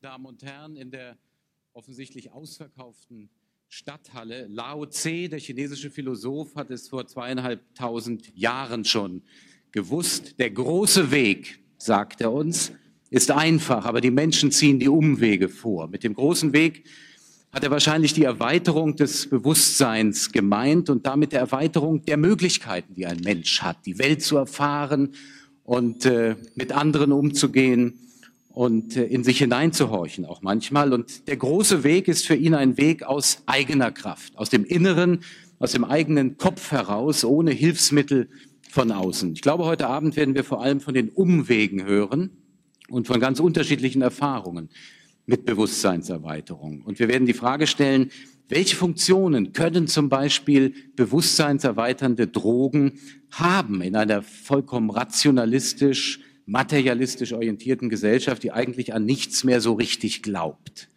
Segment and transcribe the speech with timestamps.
[0.00, 1.18] Damen und Herren, in der
[1.72, 3.30] offensichtlich ausverkauften
[3.66, 4.46] Stadthalle.
[4.46, 9.22] Lao Tse, der chinesische Philosoph, hat es vor zweieinhalbtausend Jahren schon
[9.72, 10.38] gewusst.
[10.38, 12.70] Der große Weg, sagt er uns,
[13.10, 15.88] ist einfach, aber die Menschen ziehen die Umwege vor.
[15.88, 16.84] Mit dem großen Weg
[17.50, 23.06] hat er wahrscheinlich die Erweiterung des Bewusstseins gemeint und damit der Erweiterung der Möglichkeiten, die
[23.06, 25.14] ein Mensch hat, die Welt zu erfahren
[25.64, 27.98] und äh, mit anderen umzugehen
[28.58, 30.92] und äh, in sich hineinzuhorchen auch manchmal.
[30.92, 35.20] Und der große Weg ist für ihn ein Weg aus eigener Kraft, aus dem Inneren,
[35.60, 38.28] aus dem eigenen Kopf heraus, ohne Hilfsmittel
[38.68, 39.32] von außen.
[39.34, 42.30] Ich glaube, heute Abend werden wir vor allem von den Umwegen hören
[42.88, 44.70] und von ganz unterschiedlichen Erfahrungen
[45.24, 46.82] mit Bewusstseinserweiterung.
[46.82, 48.10] Und wir werden die Frage stellen,
[48.48, 52.94] welche Funktionen können zum Beispiel bewusstseinserweiternde Drogen
[53.30, 60.22] haben in einer vollkommen rationalistisch materialistisch orientierten Gesellschaft, die eigentlich an nichts mehr so richtig
[60.22, 60.88] glaubt.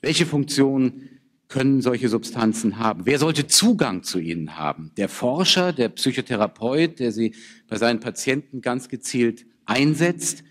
[0.00, 1.10] Welche Funktion
[1.48, 3.02] können solche Substanzen haben?
[3.04, 4.92] Wer sollte Zugang zu ihnen haben?
[4.96, 7.34] Der Forscher, der Psychotherapeut, der sie
[7.68, 10.42] bei seinen Patienten ganz gezielt einsetzt?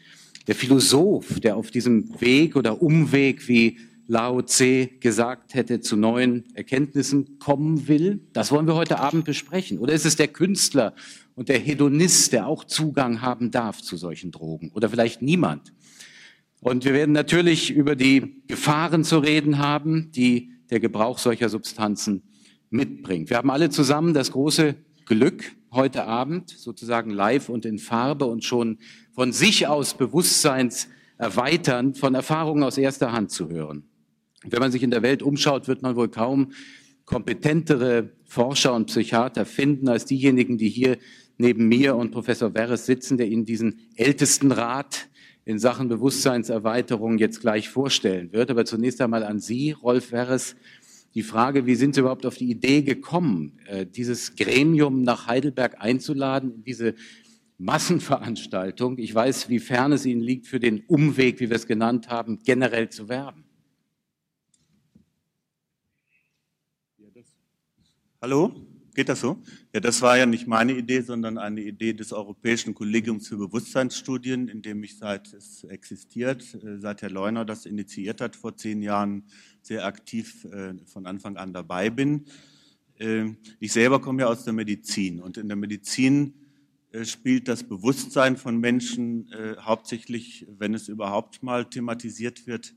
[0.48, 6.46] Der Philosoph, der auf diesem Weg oder Umweg, wie Lao Tse gesagt hätte, zu neuen
[6.54, 8.20] Erkenntnissen kommen will?
[8.32, 9.80] Das wollen wir heute Abend besprechen.
[9.80, 10.94] Oder ist es der Künstler
[11.36, 14.72] und der Hedonist, der auch Zugang haben darf zu solchen Drogen?
[14.74, 15.74] Oder vielleicht niemand?
[16.62, 22.24] Und wir werden natürlich über die Gefahren zu reden haben, die der Gebrauch solcher Substanzen
[22.70, 23.30] mitbringt.
[23.30, 28.44] Wir haben alle zusammen das große Glück, heute Abend sozusagen live und in Farbe und
[28.44, 28.80] schon
[29.12, 33.84] von sich aus bewusstseinserweiternd von Erfahrungen aus erster Hand zu hören.
[34.44, 36.52] Wenn man sich in der Welt umschaut, wird man wohl kaum
[37.06, 40.98] kompetentere Forscher und Psychiater finden als diejenigen, die hier
[41.38, 45.10] neben mir und Professor Werres sitzen, der Ihnen diesen ältesten Rat
[45.46, 48.50] in Sachen Bewusstseinserweiterung jetzt gleich vorstellen wird.
[48.50, 50.56] Aber zunächst einmal an Sie, Rolf Werres,
[51.14, 55.76] die Frage, wie sind Sie überhaupt auf die Idee gekommen, äh, dieses Gremium nach Heidelberg
[55.80, 56.96] einzuladen, in diese
[57.58, 58.98] Massenveranstaltung?
[58.98, 62.40] Ich weiß, wie fern es Ihnen liegt, für den Umweg, wie wir es genannt haben,
[62.44, 63.46] generell zu werben.
[68.22, 68.75] Hallo?
[68.96, 69.44] Geht das so?
[69.74, 74.48] Ja, das war ja nicht meine Idee, sondern eine Idee des Europäischen Kollegiums für Bewusstseinsstudien,
[74.48, 78.82] in dem ich seit es existiert, äh, seit Herr Leuner das initiiert hat, vor zehn
[78.82, 79.26] Jahren
[79.62, 82.24] sehr aktiv äh, von Anfang an dabei bin.
[82.98, 86.34] Ähm, ich selber komme ja aus der Medizin und in der Medizin
[86.94, 89.30] äh, spielt das Bewusstsein von Menschen
[89.60, 92.74] hauptsächlich, wenn es überhaupt mal thematisiert wird,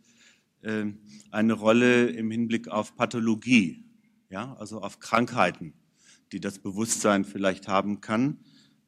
[1.30, 3.84] eine Rolle im Hinblick auf Pathologie
[4.30, 5.72] ja, also auf Krankheiten,
[6.32, 8.38] die das Bewusstsein vielleicht haben kann.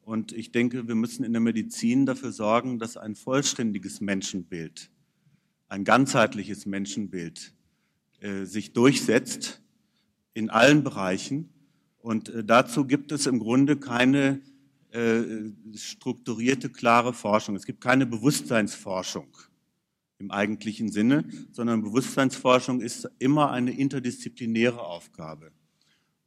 [0.01, 4.89] Und ich denke, wir müssen in der Medizin dafür sorgen, dass ein vollständiges Menschenbild,
[5.67, 7.53] ein ganzheitliches Menschenbild
[8.19, 9.61] äh, sich durchsetzt
[10.33, 11.49] in allen Bereichen.
[11.99, 14.41] Und äh, dazu gibt es im Grunde keine
[14.91, 15.23] äh,
[15.75, 17.55] strukturierte, klare Forschung.
[17.55, 19.37] Es gibt keine Bewusstseinsforschung
[20.19, 25.51] im eigentlichen Sinne, sondern Bewusstseinsforschung ist immer eine interdisziplinäre Aufgabe.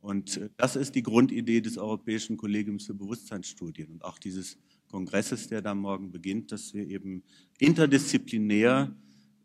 [0.04, 4.58] Und äh, das ist die Grundidee des Europäischen Kollegiums für Bewusstseinsstudien und auch dieses
[4.90, 7.22] Kongresses, der da morgen beginnt, dass wir eben
[7.58, 8.94] interdisziplinär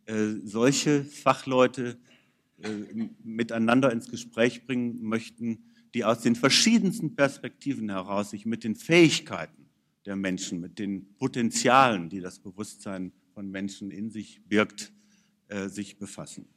[0.06, 1.98] äh, solche Fachleute
[2.62, 2.70] äh,
[3.24, 9.70] miteinander ins Gespräch bringen möchten, die aus den verschiedensten Perspektiven heraus sich mit den Fähigkeiten
[10.06, 14.92] der Menschen, mit den Potenzialen, die das Bewusstsein von Menschen in sich birgt,
[15.68, 16.48] sich befassen.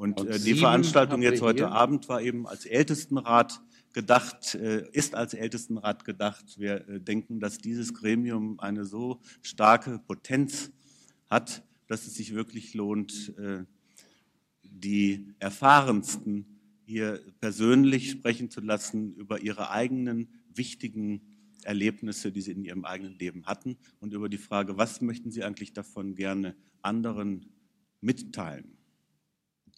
[0.00, 3.60] Und, Und äh, die Veranstaltung jetzt heute Abend war eben als Ältestenrat
[3.92, 6.58] gedacht, äh, ist als Ältestenrat gedacht.
[6.58, 10.70] Wir äh, denken, dass dieses Gremium eine so starke Potenz
[11.28, 13.34] hat, dass es sich wirklich lohnt,
[14.62, 21.20] die Erfahrensten hier persönlich sprechen zu lassen über ihre eigenen wichtigen
[21.64, 25.42] Erlebnisse, die sie in ihrem eigenen Leben hatten und über die Frage, was möchten sie
[25.42, 27.46] eigentlich davon gerne anderen
[28.00, 28.79] mitteilen.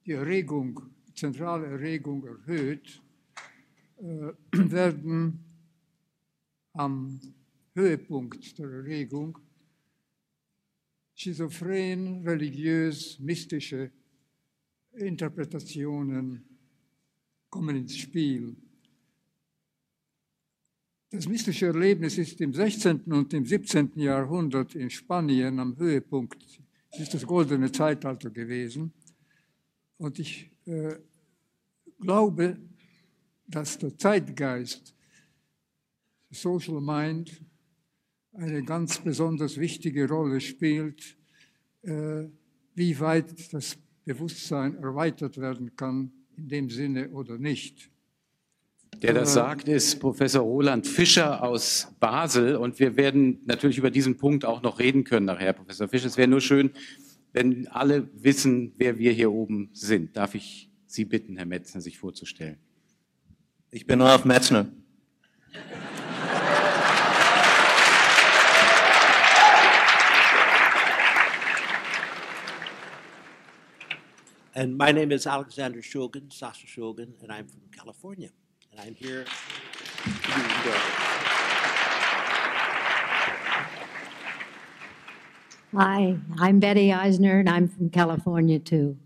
[0.04, 0.80] die Erregung,
[1.14, 3.02] zentrale Erregung erhöht,
[3.98, 5.38] äh, werden
[6.72, 7.20] am
[7.74, 9.38] Höhepunkt der Erregung
[11.14, 13.90] schizophren, religiös, mystische
[14.92, 16.44] Interpretationen
[17.50, 18.56] kommen ins Spiel.
[21.10, 23.00] Das mystische Erlebnis ist im 16.
[23.04, 23.92] und im 17.
[23.94, 26.60] Jahrhundert in Spanien am Höhepunkt.
[26.90, 28.92] Es ist das goldene Zeitalter gewesen.
[29.96, 30.96] Und ich äh,
[31.98, 32.58] glaube,
[33.46, 34.94] dass der Zeitgeist,
[36.30, 37.40] Social Mind,
[38.34, 41.16] eine ganz besonders wichtige Rolle spielt,
[41.84, 42.24] äh,
[42.74, 47.90] wie weit das Bewusstsein erweitert werden kann in dem Sinne oder nicht.
[49.02, 52.56] Der das sagt, ist Professor Roland Fischer aus Basel.
[52.56, 56.08] Und wir werden natürlich über diesen Punkt auch noch reden können nachher, Professor Fischer.
[56.08, 56.72] Es wäre nur schön,
[57.32, 60.16] wenn alle wissen, wer wir hier oben sind.
[60.16, 62.56] Darf ich Sie bitten, Herr Metzner, sich vorzustellen?
[63.70, 64.66] Ich bin Ralf Metzner.
[74.54, 78.30] And my name is Alexander Shulgin, Sasha Shulgin, and I'm from California.
[78.72, 79.24] And I'm here.
[85.74, 88.96] Hi, I'm Betty Eisner, and I'm from California too.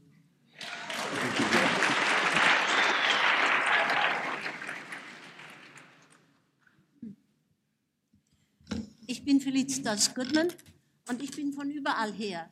[9.06, 10.52] Ich bin Felicitas Goodman
[11.08, 12.48] und ich bin von überall her.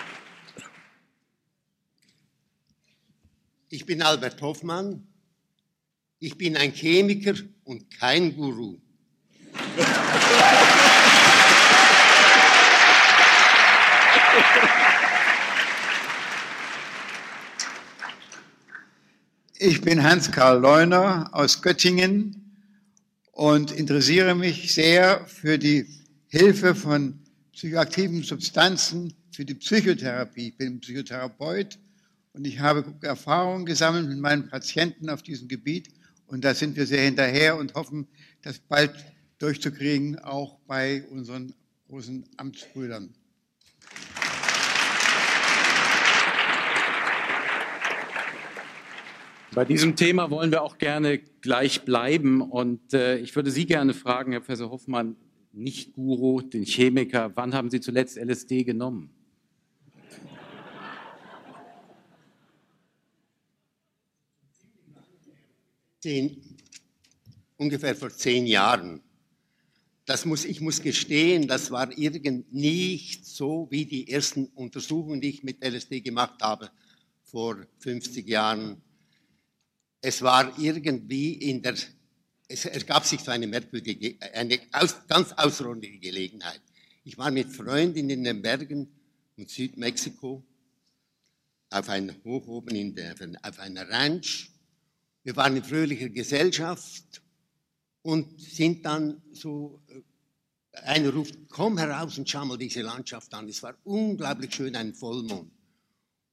[3.72, 5.06] Ich bin Albert Hoffmann.
[6.18, 8.80] Ich bin ein Chemiker und kein Guru.
[19.56, 22.56] Ich bin Hans-Karl Leuner aus Göttingen
[23.30, 25.86] und interessiere mich sehr für die
[26.26, 27.20] Hilfe von
[27.52, 30.48] psychoaktiven Substanzen für die Psychotherapie.
[30.48, 31.78] Ich bin Psychotherapeut
[32.32, 35.88] und ich habe Erfahrungen gesammelt mit meinen Patienten auf diesem Gebiet
[36.26, 38.06] und da sind wir sehr hinterher und hoffen,
[38.42, 38.92] das bald
[39.38, 41.54] durchzukriegen, auch bei unseren
[41.88, 43.14] großen Amtsbrüdern.
[49.52, 52.40] Bei diesem Thema wollen wir auch gerne gleich bleiben.
[52.40, 55.16] Und äh, ich würde Sie gerne fragen, Herr Professor Hoffmann,
[55.52, 59.10] nicht Guru, den Chemiker, wann haben Sie zuletzt LSD genommen?
[66.00, 66.56] Zehn,
[67.58, 69.02] ungefähr vor zehn Jahren.
[70.06, 75.28] Das muss, ich muss gestehen, das war irgend nicht so wie die ersten Untersuchungen, die
[75.28, 76.70] ich mit LSD gemacht habe
[77.22, 78.80] vor 50 Jahren.
[80.00, 81.74] Es war irgendwie in der,
[82.48, 86.62] es ergab sich so eine merkwürdige, eine aus, ganz außerordentliche Gelegenheit.
[87.04, 88.88] Ich war mit Freunden in den Bergen
[89.36, 90.42] und Südmexiko
[91.68, 94.49] auf einem Hoch oben in der, auf einer Ranch.
[95.22, 97.22] Wir waren in fröhlicher Gesellschaft
[98.02, 99.80] und sind dann so,
[100.72, 103.48] einer ruft, komm heraus und schau mal diese Landschaft an.
[103.48, 105.50] Es war unglaublich schön, ein Vollmond.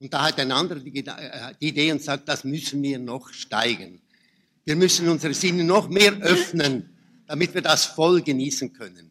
[0.00, 4.00] Und da hat ein anderer die, die Idee und sagt, das müssen wir noch steigen.
[4.64, 6.96] Wir müssen unsere Sinne noch mehr öffnen,
[7.26, 9.10] damit wir das voll genießen können.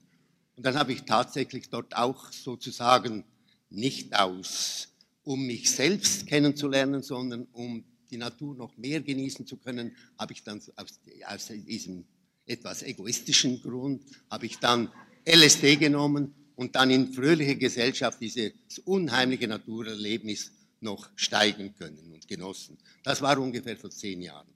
[0.55, 3.25] Und dann habe ich tatsächlich dort auch sozusagen
[3.69, 4.87] nicht aus,
[5.23, 10.43] um mich selbst kennenzulernen, sondern um die Natur noch mehr genießen zu können, habe ich
[10.43, 12.05] dann aus, aus diesem
[12.45, 14.89] etwas egoistischen Grund, habe ich dann
[15.25, 18.53] LSD genommen und dann in fröhlicher Gesellschaft dieses
[18.85, 22.77] unheimliche Naturerlebnis noch steigen können und genossen.
[23.03, 24.47] Das war ungefähr vor zehn Jahren.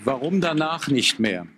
[0.00, 1.48] Warum danach nicht mehr?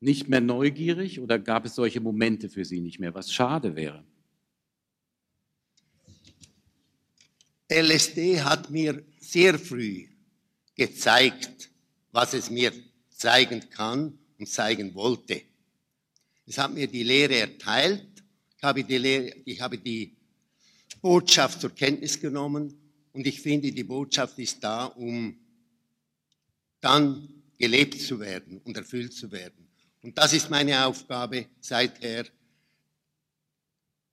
[0.00, 4.04] Nicht mehr neugierig oder gab es solche Momente für Sie nicht mehr, was schade wäre?
[7.70, 10.08] LSD hat mir sehr früh
[10.74, 11.70] gezeigt,
[12.12, 12.72] was es mir
[13.10, 15.42] zeigen kann und zeigen wollte.
[16.46, 18.06] Es hat mir die Lehre erteilt.
[18.56, 20.16] Ich habe die, Lehre, ich habe die
[21.02, 22.74] Botschaft zur Kenntnis genommen
[23.12, 25.38] und ich finde, die Botschaft ist da, um
[26.80, 29.68] dann gelebt zu werden und erfüllt zu werden.
[30.02, 32.24] Und das ist meine Aufgabe seither.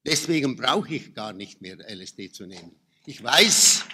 [0.06, 2.76] Deswegen brauche ich gar nicht mehr LSD zu nehmen.
[3.06, 3.86] Ich weiß,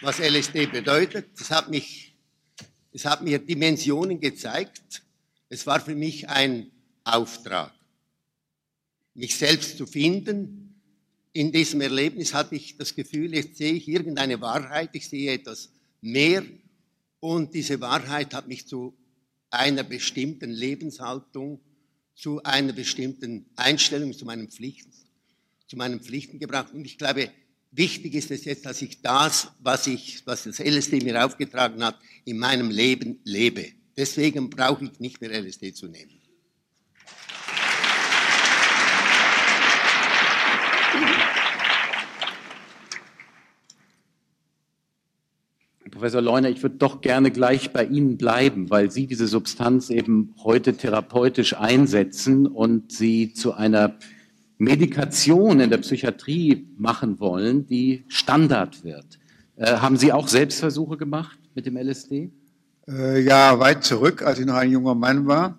[0.00, 1.28] was LSD bedeutet.
[1.40, 2.14] Es hat, mich,
[2.92, 5.02] es hat mir Dimensionen gezeigt.
[5.48, 6.70] Es war für mich ein
[7.04, 7.72] Auftrag
[9.14, 10.80] mich selbst zu finden,
[11.32, 15.70] in diesem Erlebnis hatte ich das Gefühl, jetzt sehe ich irgendeine Wahrheit, ich sehe etwas
[16.00, 16.44] mehr
[17.20, 18.94] und diese Wahrheit hat mich zu
[19.50, 21.60] einer bestimmten Lebenshaltung,
[22.14, 24.92] zu einer bestimmten Einstellung zu meinen Pflichten,
[25.66, 26.74] zu meinen Pflichten gebracht.
[26.74, 27.30] Und ich glaube,
[27.72, 31.98] wichtig ist es jetzt, dass ich das, was ich, was das LSD mir aufgetragen hat,
[32.24, 33.66] in meinem Leben lebe.
[33.96, 36.22] Deswegen brauche ich nicht mehr LSD zu nehmen.
[45.90, 50.34] Professor Leuner, ich würde doch gerne gleich bei Ihnen bleiben, weil Sie diese Substanz eben
[50.42, 53.98] heute therapeutisch einsetzen und sie zu einer
[54.62, 59.18] Medikation in der Psychiatrie machen wollen, die Standard wird.
[59.56, 62.30] Äh, haben Sie auch Selbstversuche gemacht mit dem LSD?
[62.86, 65.58] Äh, ja, weit zurück, als ich noch ein junger Mann war,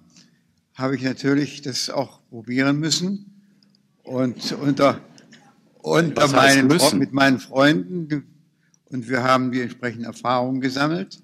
[0.74, 3.42] habe ich natürlich das auch probieren müssen.
[4.04, 5.02] Und unter,
[5.80, 6.68] unter meinen,
[6.98, 8.24] mit meinen Freunden,
[8.86, 11.22] und wir haben die entsprechenden Erfahrungen gesammelt.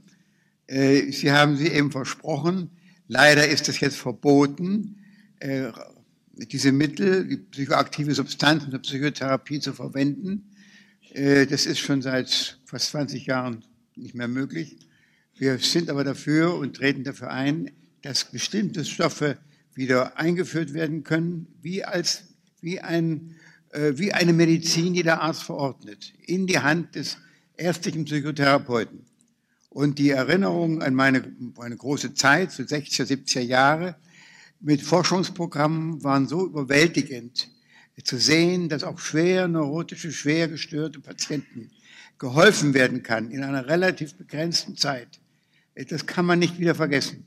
[0.67, 2.71] Äh, Sie haben sie eben versprochen.
[3.07, 4.97] Leider ist es jetzt verboten,
[5.39, 5.71] äh,
[6.47, 10.51] diese Mittel, die psychoaktive Substanzen zur Psychotherapie zu verwenden.
[11.13, 13.63] Äh, das ist schon seit fast 20 Jahren
[13.95, 14.77] nicht mehr möglich.
[15.37, 19.37] Wir sind aber dafür und treten dafür ein, dass bestimmte Stoffe
[19.73, 22.23] wieder eingeführt werden können, wie, als,
[22.61, 23.35] wie, ein,
[23.71, 27.17] wie eine Medizin, die der Arzt verordnet, in die Hand des
[27.55, 29.05] ärztlichen Psychotherapeuten.
[29.69, 33.95] Und die Erinnerung an meine, meine große Zeit, so 60er, 70er Jahre,
[34.59, 37.49] mit Forschungsprogrammen waren so überwältigend,
[38.03, 41.69] zu sehen, dass auch schwer neurotische, schwer gestörte Patienten
[42.17, 45.19] geholfen werden kann in einer relativ begrenzten Zeit.
[45.89, 47.25] Das kann man nicht wieder vergessen.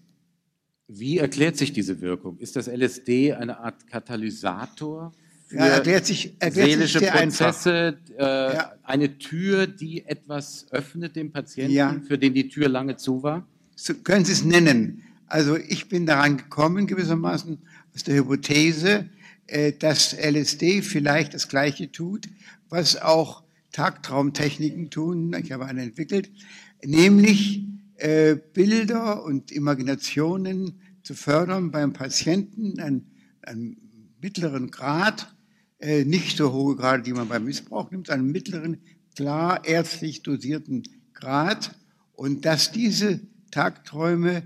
[0.89, 2.39] Wie erklärt sich diese Wirkung?
[2.39, 5.13] Ist das LSD eine Art Katalysator
[5.47, 8.73] für ja, erklärt sich, erklärt seelische sich Prozesse, äh, ja.
[8.85, 12.01] eine Tür, die etwas öffnet dem Patienten, ja.
[12.07, 13.47] für den die Tür lange zu war?
[13.77, 15.03] So können Sie es nennen.
[15.33, 17.57] Also ich bin daran gekommen, gewissermaßen
[17.95, 19.09] aus der Hypothese,
[19.47, 22.29] äh, dass LSD vielleicht das Gleiche tut,
[22.69, 25.35] was auch Tagtraumtechniken tun.
[25.43, 26.31] Ich habe eine entwickelt,
[26.85, 27.65] nämlich
[27.97, 33.07] äh, Bilder und Imaginationen zu fördern beim Patienten, einen,
[33.41, 33.79] einen
[34.21, 35.35] mittleren Grad,
[35.79, 38.83] äh, nicht so hohe Grade, die man beim Missbrauch nimmt, einen mittleren,
[39.17, 40.83] klar ärztlich dosierten
[41.15, 41.75] Grad
[42.13, 43.21] und dass diese
[43.51, 44.43] Tagträume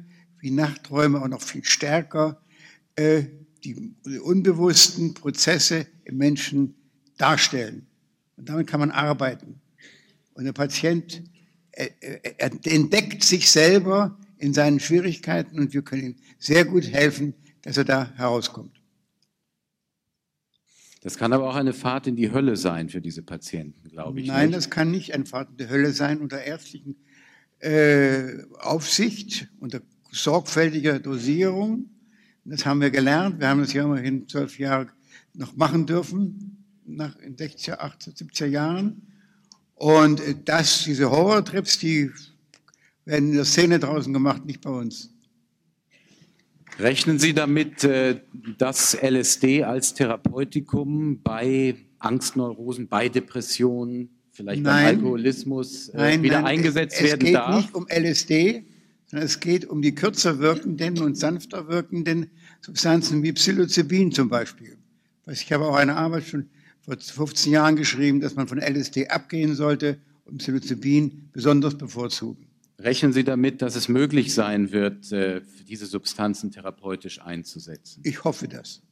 [0.46, 2.40] wie Nachtträume auch noch viel stärker
[2.94, 3.24] äh,
[3.64, 6.76] die, die unbewussten Prozesse im Menschen
[7.16, 7.88] darstellen.
[8.36, 9.60] Und damit kann man arbeiten.
[10.34, 11.24] Und der Patient
[11.72, 17.34] äh, äh, entdeckt sich selber in seinen Schwierigkeiten und wir können ihm sehr gut helfen,
[17.62, 18.80] dass er da herauskommt.
[21.00, 24.28] Das kann aber auch eine Fahrt in die Hölle sein für diese Patienten, glaube ich.
[24.28, 24.56] Nein, nicht.
[24.58, 26.94] das kann nicht eine Fahrt in die Hölle sein unter ärztlichen
[27.58, 29.80] äh, Aufsicht, unter
[30.22, 31.90] sorgfältiger Dosierung.
[32.44, 33.40] Das haben wir gelernt.
[33.40, 34.88] Wir haben das ja immerhin zwölf Jahre
[35.34, 39.02] noch machen dürfen, nach, in 60er, 80er, 70er Jahren.
[39.74, 42.10] Und äh, das, diese Horrortrips, die
[43.04, 45.10] werden in der Szene draußen gemacht, nicht bei uns.
[46.78, 48.20] Rechnen Sie damit, äh,
[48.58, 56.42] dass LSD als Therapeutikum bei Angstneurosen, bei Depressionen, vielleicht nein, beim Alkoholismus äh, nein, wieder
[56.42, 57.48] nein, eingesetzt es, werden darf?
[57.48, 58.64] Es geht nicht um LSD,
[59.06, 64.76] sondern es geht um die kürzer wirkenden und sanfter wirkenden Substanzen wie Psilocybin zum Beispiel.
[65.26, 66.48] Ich habe auch eine Arbeit schon
[66.82, 72.46] vor 15 Jahren geschrieben, dass man von LSD abgehen sollte und Psilocybin besonders bevorzugen.
[72.78, 78.02] Rechnen Sie damit, dass es möglich sein wird, äh, diese Substanzen therapeutisch einzusetzen?
[78.04, 78.82] Ich hoffe das.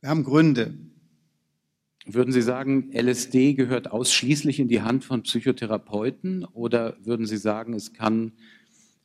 [0.00, 0.74] Wir haben Gründe.
[2.06, 7.72] Würden Sie sagen, LSD gehört ausschließlich in die Hand von Psychotherapeuten oder würden Sie sagen,
[7.72, 8.32] es kann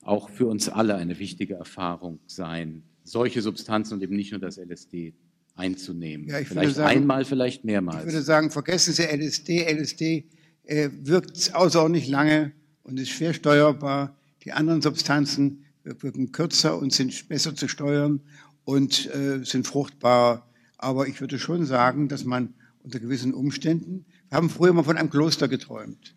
[0.02, 4.58] auch für uns alle eine wichtige Erfahrung sein, solche Substanzen und eben nicht nur das
[4.58, 5.14] LSD
[5.56, 6.28] einzunehmen?
[6.28, 8.00] Ja, vielleicht sagen, einmal, vielleicht mehrmals.
[8.00, 9.64] Ich würde sagen, vergessen Sie LSD.
[9.64, 10.26] LSD
[10.64, 12.52] äh, wirkt außerordentlich lange
[12.84, 14.18] und ist schwer steuerbar.
[14.44, 18.20] Die anderen Substanzen wirken kürzer und sind besser zu steuern
[18.66, 20.50] und äh, sind fruchtbar.
[20.78, 22.54] Aber ich würde schon sagen, dass man
[22.90, 26.16] unter gewissen Umständen, wir haben früher mal von einem Kloster geträumt.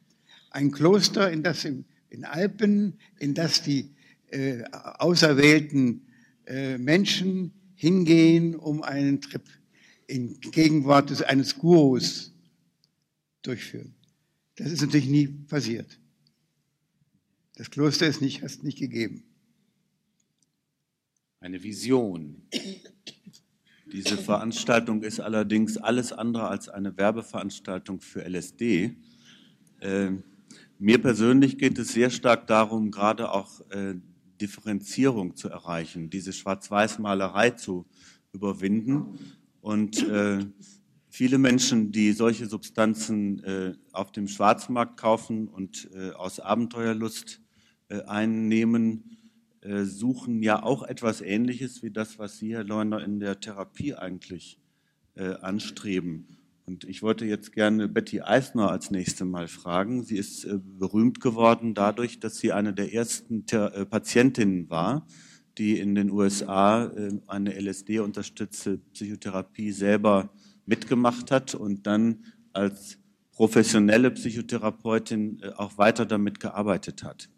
[0.49, 3.91] Ein Kloster, in das in, in Alpen, in das die
[4.29, 6.07] äh, auserwählten
[6.47, 9.43] äh, Menschen hingehen, um einen Trip
[10.07, 12.33] in Gegenwart des, eines Gurus
[13.43, 13.95] durchführen.
[14.57, 16.01] Das ist natürlich nie passiert.
[17.57, 19.25] Das Kloster ist nicht, hast nicht gegeben.
[21.39, 22.41] Eine Vision,
[23.93, 28.97] Diese Veranstaltung ist allerdings alles andere als eine Werbeveranstaltung für LSD.
[29.81, 30.13] Äh,
[30.79, 33.97] mir persönlich geht es sehr stark darum, gerade auch äh,
[34.41, 37.85] Differenzierung zu erreichen, diese Schwarz-Weiß-Malerei zu
[38.33, 39.19] überwinden.
[39.61, 40.39] Und äh,
[41.11, 47.43] viele Menschen, die solche Substanzen äh, auf dem Schwarzmarkt kaufen und äh, aus Abenteuerlust
[47.89, 49.19] äh, einnehmen,
[49.65, 54.59] suchen ja auch etwas Ähnliches wie das, was Sie, Herr Leuner, in der Therapie eigentlich
[55.15, 56.27] äh, anstreben.
[56.65, 60.05] Und ich wollte jetzt gerne Betty Eisner als nächste Mal fragen.
[60.05, 65.07] Sie ist äh, berühmt geworden dadurch, dass sie eine der ersten äh, Patientinnen war,
[65.59, 70.31] die in den USA äh, eine LSD-unterstützte Psychotherapie selber
[70.67, 72.99] mitgemacht hat und dann als
[73.33, 77.29] professionelle Psychotherapeutin auch weiter damit gearbeitet hat.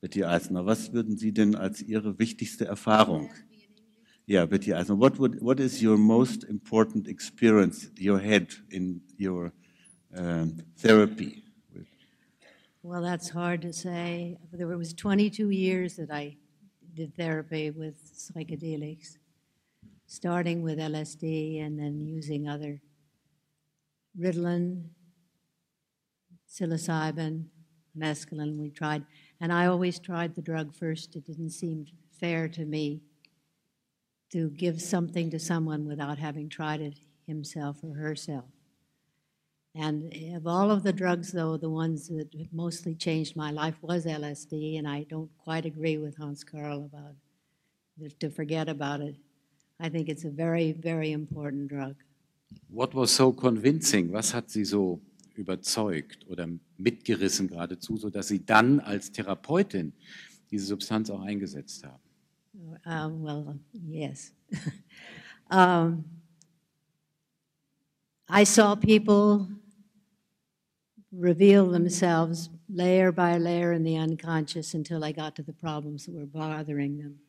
[0.00, 3.30] Betty Eisner, was würden Sie denn als Ihre wichtigste Erfahrung
[4.30, 4.84] Yeah, yeah.
[4.84, 9.52] So, what would what is your most important experience you had in your
[10.16, 11.42] um, therapy?
[12.84, 14.38] Well, that's hard to say.
[14.52, 16.36] There was 22 years that I
[16.94, 19.18] did therapy with psychedelics,
[20.06, 22.80] starting with LSD and then using other
[24.16, 24.90] Ritalin,
[26.48, 27.46] psilocybin,
[27.98, 28.56] mescaline.
[28.56, 29.04] We tried,
[29.40, 31.16] and I always tried the drug first.
[31.16, 31.86] It didn't seem
[32.18, 33.00] fair to me
[34.32, 38.44] to give something to someone without having tried it himself or herself.
[39.74, 44.04] And of all of the drugs, though, the ones that mostly changed my life was
[44.04, 47.14] LSD, and I don't quite agree with Hans Karl about
[48.18, 49.16] to forget about it.
[49.78, 51.96] I think it's a very, very important drug.
[52.68, 54.10] What was so convincing?
[54.10, 55.00] Was hat Sie so
[55.40, 59.92] überzeugt oder mitgerissen geradezu, sodass Sie dann als Therapeutin
[60.50, 62.02] diese Substanz auch eingesetzt haben?
[62.84, 64.32] Um, well, yes.
[65.50, 66.04] um,
[68.28, 69.48] I saw people
[71.12, 76.14] reveal themselves layer by layer in the unconscious until I got to the problems that
[76.14, 77.20] were bothering them.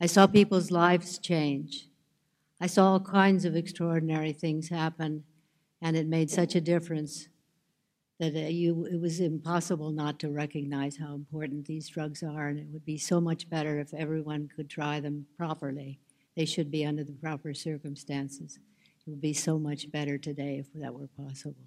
[0.00, 1.88] I saw people's lives change.
[2.60, 5.24] I saw all kinds of extraordinary things happen,
[5.80, 7.28] and it made such a difference
[8.18, 12.58] that uh, you, it was impossible not to recognize how important these drugs are, and
[12.58, 16.00] it would be so much better if everyone could try them properly.
[16.36, 18.58] They should be under the proper circumstances.
[19.06, 21.62] It would be so much better today if that were possible.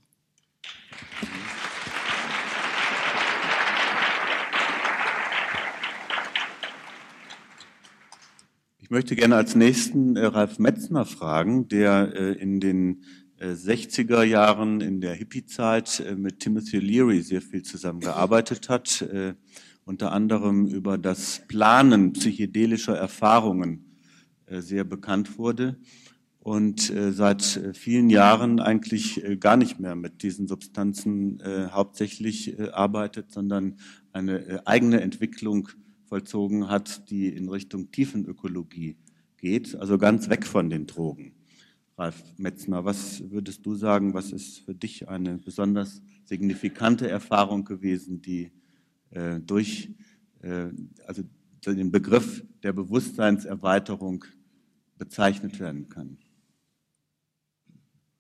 [8.82, 13.04] Ich möchte gerne als nächsten äh, Ralf Metzner fragen, der äh, in den
[13.42, 19.34] 60er Jahren in der Hippie-Zeit äh, mit Timothy Leary sehr viel zusammengearbeitet hat, äh,
[19.84, 23.98] unter anderem über das Planen psychedelischer Erfahrungen
[24.46, 25.78] äh, sehr bekannt wurde
[26.44, 31.40] und seit vielen Jahren eigentlich gar nicht mehr mit diesen Substanzen
[31.72, 33.78] hauptsächlich arbeitet, sondern
[34.12, 35.68] eine eigene Entwicklung
[36.06, 38.98] vollzogen hat, die in Richtung Tiefenökologie
[39.38, 41.36] geht, also ganz weg von den Drogen.
[42.02, 48.24] Ralf Metzner, was würdest du sagen, was ist für dich eine besonders signifikante Erfahrung gewesen,
[48.24, 48.52] die
[49.12, 49.92] äh, durch
[50.42, 50.70] äh,
[51.06, 51.22] also
[51.64, 54.26] den Begriff der Bewusstseinserweiterung
[54.98, 56.18] bezeichnet werden kann?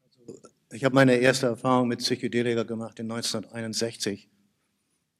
[0.03, 0.39] Also,
[0.71, 4.29] ich habe meine erste Erfahrung mit Psychedelika gemacht in 1961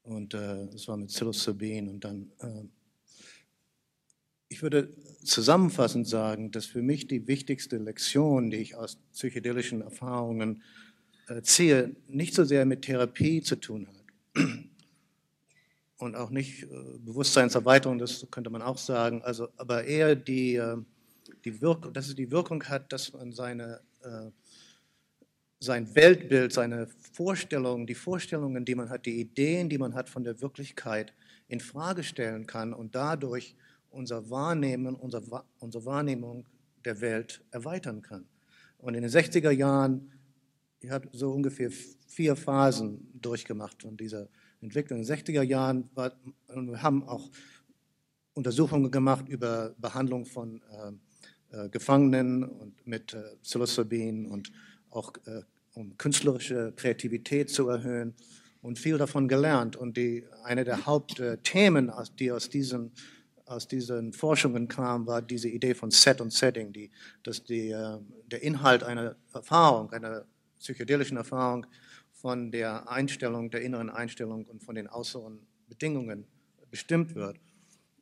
[0.03, 2.65] und äh, das war mit Psilocybin und dann äh,
[4.51, 4.89] ich würde
[5.23, 10.61] zusammenfassend sagen, dass für mich die wichtigste Lektion, die ich aus psychedelischen Erfahrungen
[11.29, 14.45] äh, ziehe, nicht so sehr mit Therapie zu tun hat.
[15.97, 16.67] Und auch nicht äh,
[16.99, 20.75] Bewusstseinserweiterung, das könnte man auch sagen, also, aber eher die, äh,
[21.45, 23.79] die Wirkung, dass es die Wirkung hat, dass man seine,
[25.59, 30.23] sein Weltbild, seine Vorstellungen, die Vorstellungen, die man hat, die Ideen, die man hat von
[30.23, 31.13] der Wirklichkeit
[31.47, 33.55] in Frage stellen kann und dadurch
[33.91, 35.21] unser Wahrnehmen, unser,
[35.59, 36.47] unsere Wahrnehmung
[36.83, 38.25] der Welt erweitern kann.
[38.77, 40.11] Und in den 60er Jahren,
[40.79, 41.69] ich habe so ungefähr
[42.07, 44.27] vier Phasen durchgemacht von dieser
[44.61, 44.99] Entwicklung.
[44.99, 46.13] In den 60er Jahren war,
[46.47, 47.29] wir haben auch
[48.33, 50.91] Untersuchungen gemacht über Behandlung von äh,
[51.65, 54.51] äh, Gefangenen und mit äh, Psilocybin und
[54.89, 55.41] auch äh,
[55.73, 58.15] um künstlerische Kreativität zu erhöhen
[58.61, 59.75] und viel davon gelernt.
[59.75, 62.91] Und die, eine der Hauptthemen, die aus diesem
[63.51, 66.89] aus diesen Forschungen kam, war diese Idee von Set und Setting, die,
[67.23, 70.25] dass die, äh, der Inhalt einer Erfahrung, einer
[70.59, 71.65] psychedelischen Erfahrung
[72.13, 76.25] von der Einstellung, der inneren Einstellung und von den äußeren Bedingungen
[76.69, 77.37] bestimmt wird.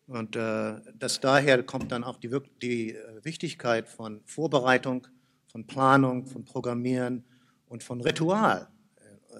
[0.07, 2.29] Und äh, das daher kommt dann auch die,
[2.61, 5.07] die äh, Wichtigkeit von Vorbereitung,
[5.51, 7.23] von Planung, von Programmieren
[7.67, 8.67] und von Ritual.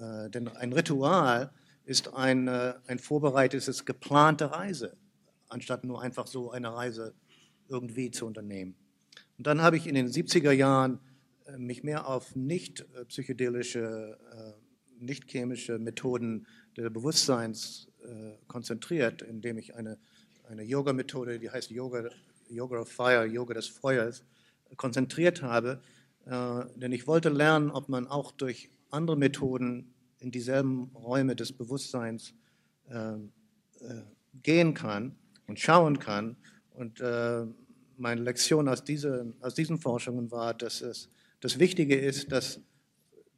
[0.00, 1.52] Äh, denn ein Ritual
[1.84, 4.96] ist eine, ein vorbereitetes, geplante Reise,
[5.50, 7.14] anstatt nur einfach so eine Reise
[7.68, 8.74] irgendwie zu unternehmen.
[9.38, 11.00] Und dann habe ich in den 70er Jahren
[11.46, 17.86] äh, mich mehr auf nicht äh, psychedelische, äh, nicht chemische Methoden des Bewusstseins
[18.46, 19.98] konzentriert, indem ich eine,
[20.48, 22.08] eine Yoga-Methode, die heißt Yoga,
[22.48, 24.24] Yoga of Fire, Yoga des Feuers,
[24.76, 25.82] konzentriert habe.
[26.26, 32.34] Denn ich wollte lernen, ob man auch durch andere Methoden in dieselben Räume des Bewusstseins
[34.42, 35.16] gehen kann
[35.50, 36.36] und schauen kann.
[36.70, 37.02] Und
[37.96, 41.10] meine Lektion aus, diese, aus diesen Forschungen war, dass es
[41.40, 42.60] das Wichtige ist, dass,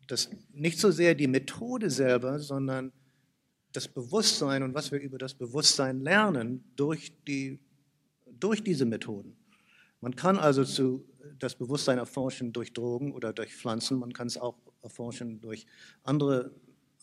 [0.06, 2.92] dass nicht so sehr die Methode selber, sondern
[3.72, 7.58] das Bewusstsein und was wir über das Bewusstsein lernen durch, die,
[8.38, 9.36] durch diese Methoden.
[10.00, 11.04] Man kann also zu,
[11.38, 15.66] das Bewusstsein erforschen durch Drogen oder durch Pflanzen, man kann es auch erforschen durch
[16.02, 16.52] andere,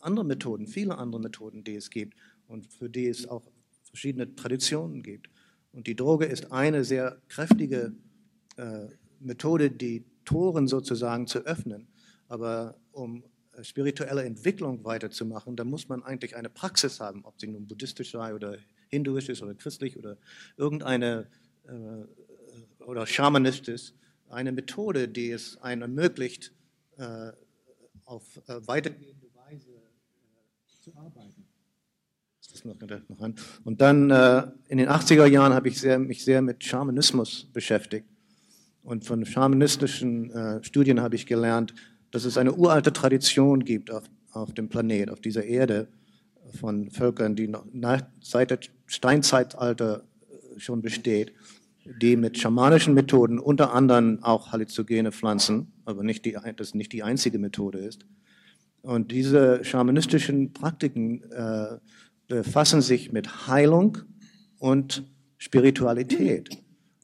[0.00, 2.14] andere Methoden, viele andere Methoden, die es gibt
[2.46, 3.42] und für die es auch
[3.90, 5.28] verschiedene Traditionen gibt.
[5.72, 7.92] Und die Droge ist eine sehr kräftige
[8.56, 8.86] äh,
[9.20, 11.86] Methode, die Toren sozusagen zu öffnen.
[12.28, 17.46] Aber um äh, spirituelle Entwicklung weiterzumachen, da muss man eigentlich eine Praxis haben, ob sie
[17.48, 18.56] nun buddhistisch sei oder
[18.88, 20.16] hinduisch ist oder christlich oder
[20.56, 21.28] irgendeine
[21.66, 23.92] äh, oder schamanistisch,
[24.28, 26.52] eine Methode, die es einem ermöglicht,
[26.96, 27.32] äh,
[28.04, 31.49] auf äh, weitergehende Weise äh, zu arbeiten.
[32.62, 33.34] Das noch, noch an.
[33.64, 38.06] Und dann äh, in den 80er Jahren habe ich sehr, mich sehr mit Schamanismus beschäftigt.
[38.82, 41.74] Und von schamanistischen äh, Studien habe ich gelernt,
[42.10, 45.88] dass es eine uralte Tradition gibt auf, auf dem Planet, auf dieser Erde,
[46.58, 51.32] von Völkern, die noch nach, seit der Steinzeitalter äh, schon besteht,
[51.84, 57.02] die mit schamanischen Methoden, unter anderem auch halluzogene Pflanzen, aber nicht die, das nicht die
[57.02, 58.04] einzige Methode ist.
[58.82, 61.78] Und diese schamanistischen Praktiken äh,
[62.30, 63.98] befassen sich mit Heilung
[64.58, 65.04] und
[65.36, 66.48] Spiritualität.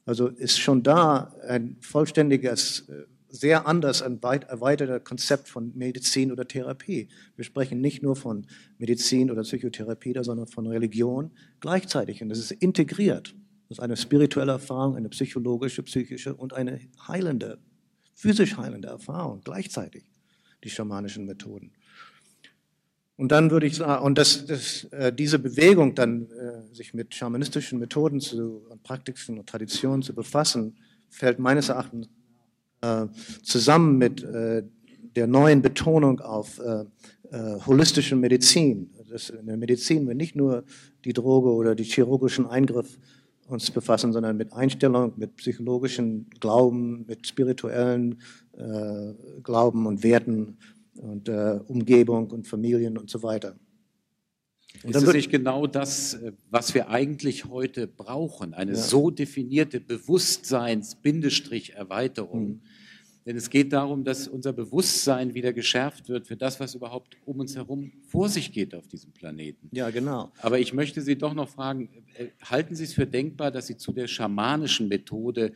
[0.05, 6.31] Also ist schon da ein vollständiges, äh, sehr anders ein weit erweiterter Konzept von Medizin
[6.31, 7.09] oder Therapie.
[7.35, 12.21] Wir sprechen nicht nur von Medizin oder Psychotherapie, sondern von Religion gleichzeitig.
[12.23, 13.35] Und das ist integriert.
[13.67, 17.59] Das ist eine spirituelle Erfahrung, eine psychologische, psychische und eine heilende,
[18.15, 20.09] physisch heilende Erfahrung gleichzeitig,
[20.63, 21.73] die schamanischen Methoden.
[23.17, 27.15] Und dann würde ich sagen, und das, das, äh, diese Bewegung dann, äh, sich mit
[27.15, 30.77] schamanistischen Methoden zu Praktiken und Traditionen zu befassen,
[31.09, 32.09] fällt meines Erachtens
[32.81, 33.07] äh,
[33.41, 34.63] zusammen mit äh,
[35.15, 36.85] der neuen Betonung auf äh,
[37.31, 38.91] äh, holistische Medizin.
[39.09, 40.63] Dass in der Medizin wir nicht nur
[41.03, 42.99] die Droge oder die chirurgischen Eingriff
[43.47, 48.19] uns befassen, sondern mit Einstellung, mit psychologischen Glauben, mit spirituellen
[49.43, 50.57] Glauben und Werten
[50.97, 53.55] und äh, Umgebung und Familien und so weiter.
[54.83, 58.53] Und ist es nicht genau das, äh, was wir eigentlich heute brauchen?
[58.53, 58.77] Eine ja.
[58.77, 62.47] so definierte Bewusstseins-Erweiterung.
[62.47, 62.59] Mhm.
[63.25, 67.41] Denn es geht darum, dass unser Bewusstsein wieder geschärft wird für das, was überhaupt um
[67.41, 69.67] uns herum vor sich geht auf diesem Planeten.
[69.73, 70.31] Ja, genau.
[70.39, 73.75] Aber ich möchte Sie doch noch fragen, äh, halten Sie es für denkbar, dass Sie
[73.75, 75.51] zu der schamanischen Methode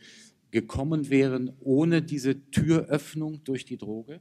[0.50, 4.20] gekommen wären, ohne diese Türöffnung durch die Droge?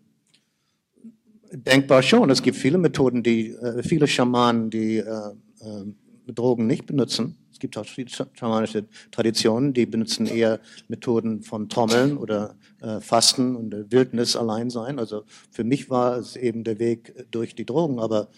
[1.54, 2.30] Denkbar schon.
[2.30, 5.04] Es gibt viele Methoden, die äh, viele Schamanen, die äh,
[5.60, 7.36] äh, Drogen nicht benutzen.
[7.52, 12.56] Es gibt auch schamanische Traditionen, die benutzen eher Methoden von Trommeln oder
[13.02, 14.98] Fasten und Wildnis allein sein.
[14.98, 18.30] Also für mich war es eben der Weg durch die Drogen, aber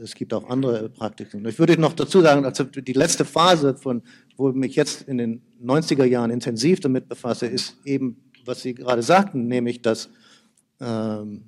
[0.00, 1.44] es gibt auch andere Praktiken.
[1.48, 4.02] Ich würde noch dazu sagen, also die letzte Phase, von,
[4.36, 8.74] wo ich mich jetzt in den 90er Jahren intensiv damit befasse, ist eben, was Sie
[8.74, 10.10] gerade sagten, nämlich dass
[10.80, 11.42] ähm,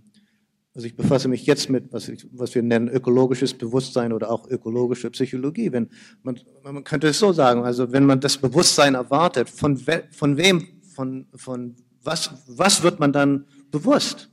[0.74, 4.48] also ich befasse mich jetzt mit, was, ich, was, wir nennen ökologisches Bewusstsein oder auch
[4.48, 5.72] ökologische Psychologie.
[5.72, 5.88] Wenn
[6.22, 10.36] man, man könnte es so sagen, also wenn man das Bewusstsein erwartet, von, we, von
[10.36, 14.30] wem, von, von was, was wird man dann bewusst?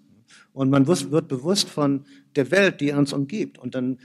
[0.53, 3.57] Und man wird bewusst von der Welt, die uns umgibt.
[3.57, 3.99] Und dann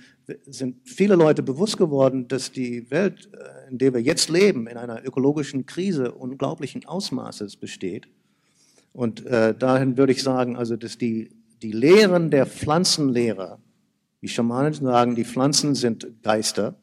[0.46, 4.76] sind viele Leute bewusst geworden, dass die Welt, äh, in der wir jetzt leben, in
[4.76, 8.08] einer ökologischen Krise unglaublichen Ausmaßes besteht.
[8.92, 11.30] Und äh, dahin würde ich sagen, also dass die
[11.62, 13.58] die Lehren der Pflanzenlehrer,
[14.20, 16.74] die Schamanen sagen, die Pflanzen sind Geister,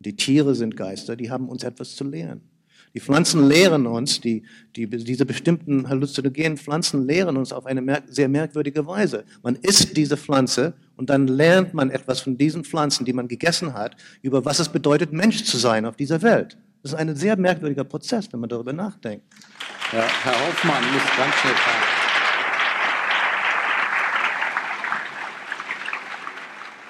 [0.00, 2.42] die Tiere sind Geister, die haben uns etwas zu lehren.
[2.94, 4.44] Die Pflanzen lehren uns, die,
[4.76, 9.24] die, diese bestimmten halluzinogenen Pflanzen lehren uns auf eine merk sehr merkwürdige Weise.
[9.42, 13.74] Man isst diese Pflanze und dann lernt man etwas von diesen Pflanzen, die man gegessen
[13.74, 16.56] hat, über was es bedeutet, Mensch zu sein auf dieser Welt.
[16.82, 19.24] Das ist ein sehr merkwürdiger Prozess, wenn man darüber nachdenkt.
[19.92, 21.93] Ja, Herr Hoffmann muss ganz schnell fragen.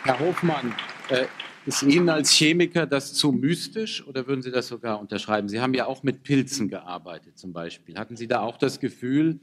[0.05, 0.75] Herr Hofmann,
[1.09, 1.25] äh,
[1.65, 5.49] ist Ihnen als Chemiker das zu mystisch oder würden Sie das sogar unterschreiben?
[5.49, 7.97] Sie haben ja auch mit Pilzen gearbeitet zum Beispiel.
[7.97, 9.41] Hatten Sie da auch das Gefühl,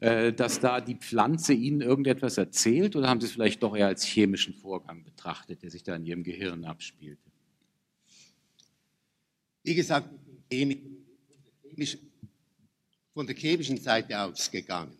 [0.00, 3.88] äh, dass da die Pflanze Ihnen irgendetwas erzählt oder haben Sie es vielleicht doch eher
[3.88, 7.18] als chemischen Vorgang betrachtet, der sich da in Ihrem Gehirn abspielt?
[9.62, 10.08] Wie gesagt,
[13.12, 14.96] von der chemischen Seite ausgegangen.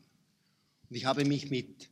[0.90, 1.88] Und ich habe mich mit,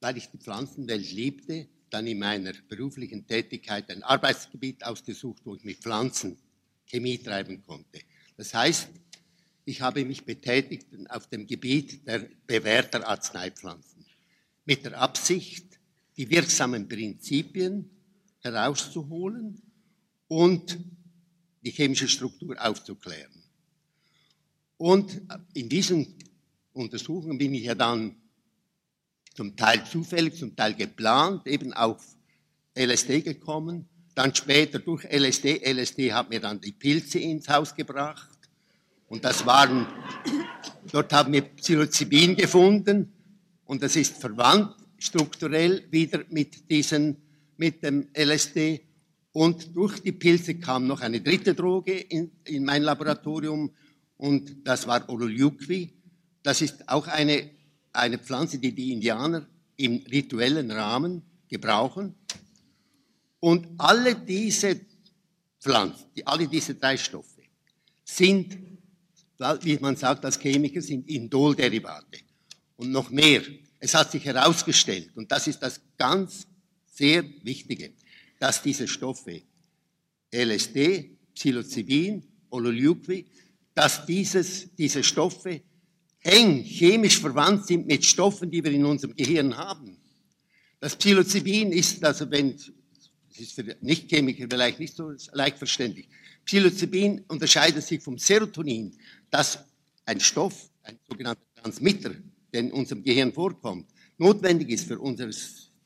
[0.00, 5.64] weil ich die Pflanzenwelt liebte, dann in meiner beruflichen Tätigkeit ein Arbeitsgebiet ausgesucht, wo ich
[5.64, 6.38] mit Pflanzen
[6.86, 8.00] Chemie treiben konnte.
[8.36, 8.88] Das heißt,
[9.64, 14.04] ich habe mich betätigt auf dem Gebiet der bewährter Arzneipflanzen
[14.64, 15.78] mit der Absicht,
[16.16, 17.90] die wirksamen Prinzipien
[18.40, 19.60] herauszuholen
[20.28, 20.78] und
[21.62, 23.42] die chemische Struktur aufzuklären.
[24.76, 25.20] Und
[25.52, 26.16] in diesen
[26.72, 28.16] Untersuchungen bin ich ja dann
[29.34, 32.04] zum Teil zufällig, zum Teil geplant, eben auf
[32.74, 33.88] LSD gekommen.
[34.14, 35.60] Dann später durch LSD.
[35.64, 38.28] LSD hat mir dann die Pilze ins Haus gebracht.
[39.06, 39.86] Und das waren,
[40.92, 43.12] dort haben wir Psilocybin gefunden.
[43.64, 47.16] Und das ist verwandt strukturell wieder mit diesen,
[47.56, 48.82] mit dem LSD.
[49.32, 53.70] Und durch die Pilze kam noch eine dritte Droge in, in mein Laboratorium.
[54.16, 55.92] Und das war Ololiuqui.
[56.42, 57.50] Das ist auch eine
[57.92, 62.14] eine Pflanze, die die Indianer im rituellen Rahmen gebrauchen.
[63.40, 64.80] Und alle diese
[65.58, 67.42] Pflanzen, alle diese drei Stoffe
[68.04, 68.58] sind,
[69.62, 72.18] wie man sagt als Chemiker, sind Indolderivate.
[72.76, 73.42] Und noch mehr.
[73.78, 76.46] Es hat sich herausgestellt, und das ist das ganz
[76.86, 77.92] sehr Wichtige,
[78.38, 79.42] dass diese Stoffe
[80.32, 83.26] LSD, Psilocybin, Ololiuqui,
[83.74, 85.62] dass dieses, diese Stoffe
[86.22, 89.96] eng chemisch verwandt sind mit Stoffen, die wir in unserem Gehirn haben.
[90.78, 96.08] Das Psilocybin ist, also wenn, das ist für Nichtchemiker vielleicht nicht so leicht verständlich.
[96.44, 98.96] Psilocybin unterscheidet sich vom Serotonin,
[99.30, 99.58] das
[100.06, 102.12] ein Stoff, ein sogenannter Transmitter,
[102.52, 103.86] der in unserem Gehirn vorkommt,
[104.18, 105.30] notwendig ist für unser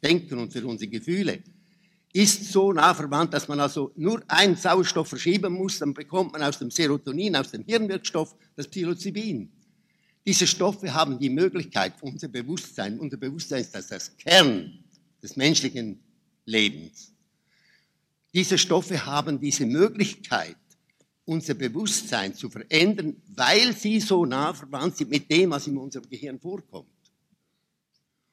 [0.03, 1.43] Denken und für unsere Gefühle,
[2.13, 6.43] ist so nah verwandt, dass man also nur einen Sauerstoff verschieben muss, dann bekommt man
[6.45, 9.51] aus dem Serotonin, aus dem Hirnwirkstoff, das Psilocybin.
[10.27, 14.85] Diese Stoffe haben die Möglichkeit, unser Bewusstsein, unser Bewusstsein ist das, das Kern
[15.23, 16.01] des menschlichen
[16.47, 17.13] Lebens.
[18.33, 20.57] Diese Stoffe haben diese Möglichkeit,
[21.27, 26.09] unser Bewusstsein zu verändern, weil sie so nah verwandt sind mit dem, was in unserem
[26.09, 26.89] Gehirn vorkommt.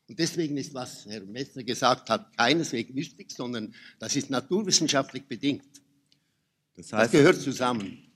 [0.08, 5.82] Und deswegen ist, was Herr Messner gesagt hat, keineswegs wichtig, sondern das ist naturwissenschaftlich bedingt.
[6.76, 8.11] Das, heißt, das gehört zusammen.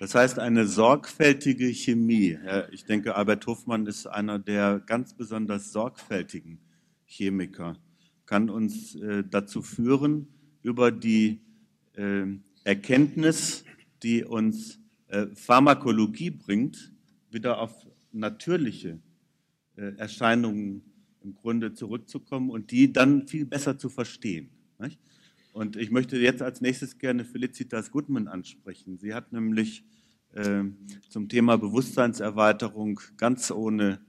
[0.00, 2.36] Das heißt, eine sorgfältige Chemie.
[2.72, 6.58] Ich denke, Albert Hofmann ist einer der ganz besonders sorgfältigen
[7.06, 7.76] Chemiker,
[8.26, 10.28] kann uns äh, dazu führen,
[10.62, 11.40] über die
[11.94, 12.24] äh,
[12.64, 13.64] Erkenntnis,
[14.02, 16.92] die uns äh, Pharmakologie bringt,
[17.30, 19.00] wieder auf natürliche
[19.76, 20.82] Erscheinungen
[21.24, 24.50] im Grunde zurückzukommen und die dann viel besser zu verstehen.
[25.54, 28.98] Und ich möchte jetzt als nächstes gerne Felicitas Goodman ansprechen.
[28.98, 29.84] Sie hat nämlich
[30.32, 30.64] äh,
[31.08, 34.04] zum Thema Bewusstseinserweiterung ganz ohne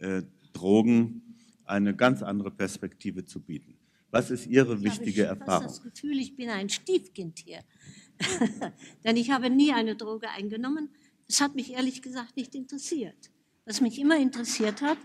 [0.00, 0.22] äh,
[0.52, 3.78] Drogen eine ganz andere Perspektive zu bieten.
[4.10, 5.66] Was ist Ihre ich wichtige habe Erfahrung?
[5.68, 7.60] Ich habe das Gefühl, ich bin ein Stiefkind hier.
[9.04, 10.88] Denn ich habe nie eine Droge eingenommen.
[11.28, 13.30] Das hat mich ehrlich gesagt nicht interessiert.
[13.64, 14.98] Was mich immer interessiert hat,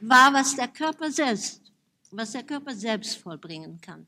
[0.00, 1.72] war, was der Körper selbst,
[2.10, 4.06] was der Körper selbst vollbringen kann.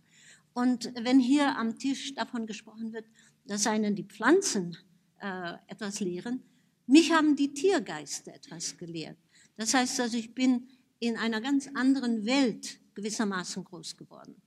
[0.52, 3.06] Und wenn hier am Tisch davon gesprochen wird,
[3.46, 4.76] dass einen die Pflanzen
[5.20, 6.42] äh, etwas lehren,
[6.86, 9.18] mich haben die Tiergeister etwas gelehrt.
[9.56, 10.68] Das heißt also, ich bin
[11.00, 14.40] in einer ganz anderen Welt gewissermaßen groß geworden.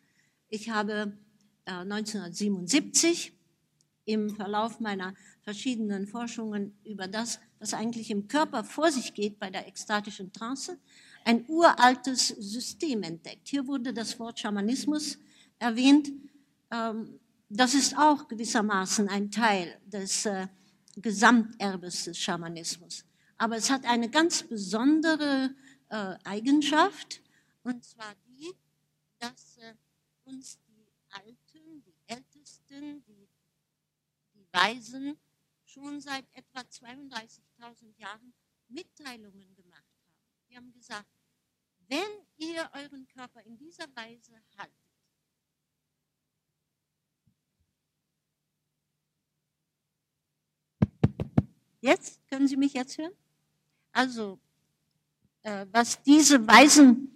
[0.50, 1.18] Ich habe
[1.66, 3.34] äh, 1977
[4.06, 9.50] im Verlauf meiner verschiedenen Forschungen über das, was eigentlich im Körper vor sich geht bei
[9.50, 10.78] der ekstatischen Trance,
[11.26, 13.48] ein uraltes System entdeckt.
[13.48, 15.18] Hier wurde das Wort Schamanismus
[15.60, 16.12] erwähnt.
[16.72, 20.48] Ähm, das ist auch gewissermaßen ein Teil des äh,
[20.96, 23.06] Gesamterbes des Schamanismus.
[23.38, 25.54] Aber es hat eine ganz besondere
[25.90, 27.22] äh, Eigenschaft,
[27.64, 28.52] und zwar die,
[29.20, 29.74] dass äh,
[30.26, 33.28] uns die Alten, die Ältesten, die,
[34.34, 35.18] die Weisen
[35.66, 38.34] schon seit etwa 32.000 Jahren
[38.70, 39.71] Mitteilungen gemacht haben.
[40.52, 41.08] Die haben gesagt,
[41.88, 42.00] wenn
[42.36, 44.76] ihr euren Körper in dieser Weise haltet,
[51.84, 52.20] Jetzt?
[52.30, 53.14] Können Sie mich jetzt hören?
[53.92, 54.40] Also,
[55.42, 57.10] äh, was diese Weisen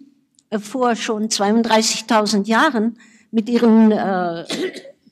[0.50, 2.98] äh, vor schon 32.000 Jahren
[3.30, 4.44] mit ihren äh,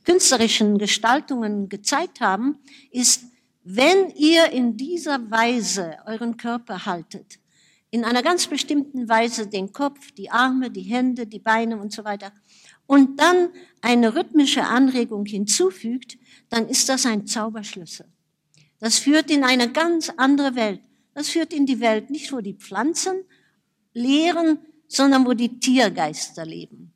[0.04, 2.58] künstlerischen Gestaltungen gezeigt haben,
[2.90, 3.22] ist,
[3.62, 7.38] wenn ihr in dieser Weise euren Körper haltet,
[7.94, 12.04] in einer ganz bestimmten Weise den Kopf, die Arme, die Hände, die Beine und so
[12.04, 12.32] weiter,
[12.86, 13.50] und dann
[13.82, 18.06] eine rhythmische Anregung hinzufügt, dann ist das ein Zauberschlüssel.
[18.80, 20.80] Das führt in eine ganz andere Welt.
[21.14, 23.22] Das führt in die Welt, nicht wo die Pflanzen
[23.92, 26.92] lehren, sondern wo die Tiergeister leben.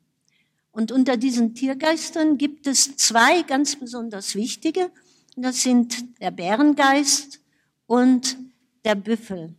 [0.73, 4.91] Und unter diesen Tiergeistern gibt es zwei ganz besonders wichtige.
[5.37, 7.39] Das sind der Bärengeist
[7.87, 8.35] und
[8.83, 9.55] der Büffel.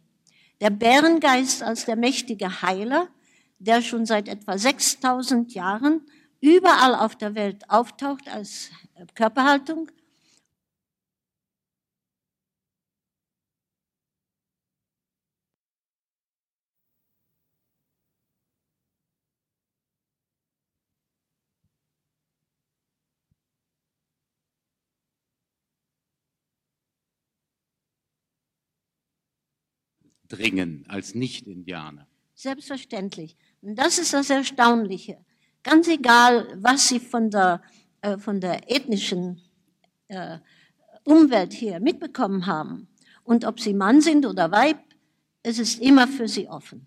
[0.61, 3.09] Der Bärengeist als der mächtige Heiler,
[3.59, 6.03] der schon seit etwa 6000 Jahren
[6.41, 8.71] überall auf der Welt auftaucht als
[9.15, 9.91] Körperhaltung
[30.31, 32.07] dringen als Nicht-Indianer?
[32.35, 33.37] Selbstverständlich.
[33.61, 35.19] Und das ist das Erstaunliche.
[35.63, 37.63] Ganz egal, was Sie von der,
[38.01, 39.43] äh, von der ethnischen
[40.09, 40.39] äh,
[41.05, 42.89] Umwelt her mitbekommen haben
[43.25, 44.79] und ob Sie Mann sind oder Weib,
[45.43, 46.87] es ist immer für Sie offen.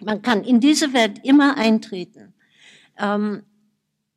[0.00, 2.34] Man kann in diese Welt immer eintreten.
[2.98, 3.42] Ähm,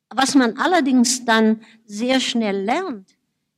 [0.08, 3.16] was man allerdings dann sehr schnell lernt,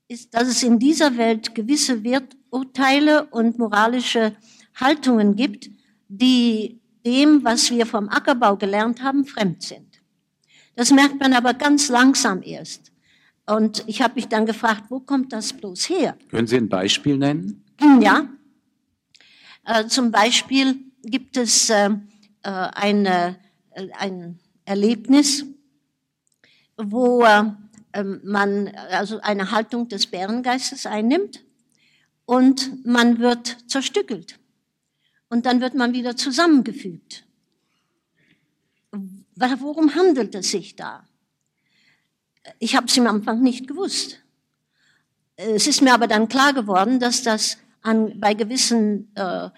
[0.09, 4.35] ist, dass es in dieser Welt gewisse Werturteile und moralische
[4.81, 5.71] Haltungen gibt,
[6.09, 10.01] die dem, was wir vom Ackerbau gelernt haben, fremd sind.
[10.77, 12.93] Das merkt man aber ganz langsam erst.
[13.47, 16.17] Und ich habe mich dann gefragt, wo kommt das bloß her?
[16.31, 17.65] Können Sie ein Beispiel nennen?
[18.01, 18.29] Ja.
[19.65, 21.91] Äh, zum Beispiel gibt es äh,
[22.43, 23.39] äh eine,
[23.71, 25.47] äh, ein Erlebnis,
[26.77, 27.45] wo äh,
[27.95, 31.45] ähm, man also eine Haltung des Bärengeistes einnimmt
[32.27, 34.39] und man wird zerstückelt
[35.29, 37.25] und dann wird man wieder zusammengefügt.
[39.37, 41.07] Worum handelt es sich da?
[42.59, 44.21] Ich habe es am Anfang nicht gewusst.
[45.37, 49.51] Es ist mir aber dann klar geworden, dass das an, bei gewissen äh,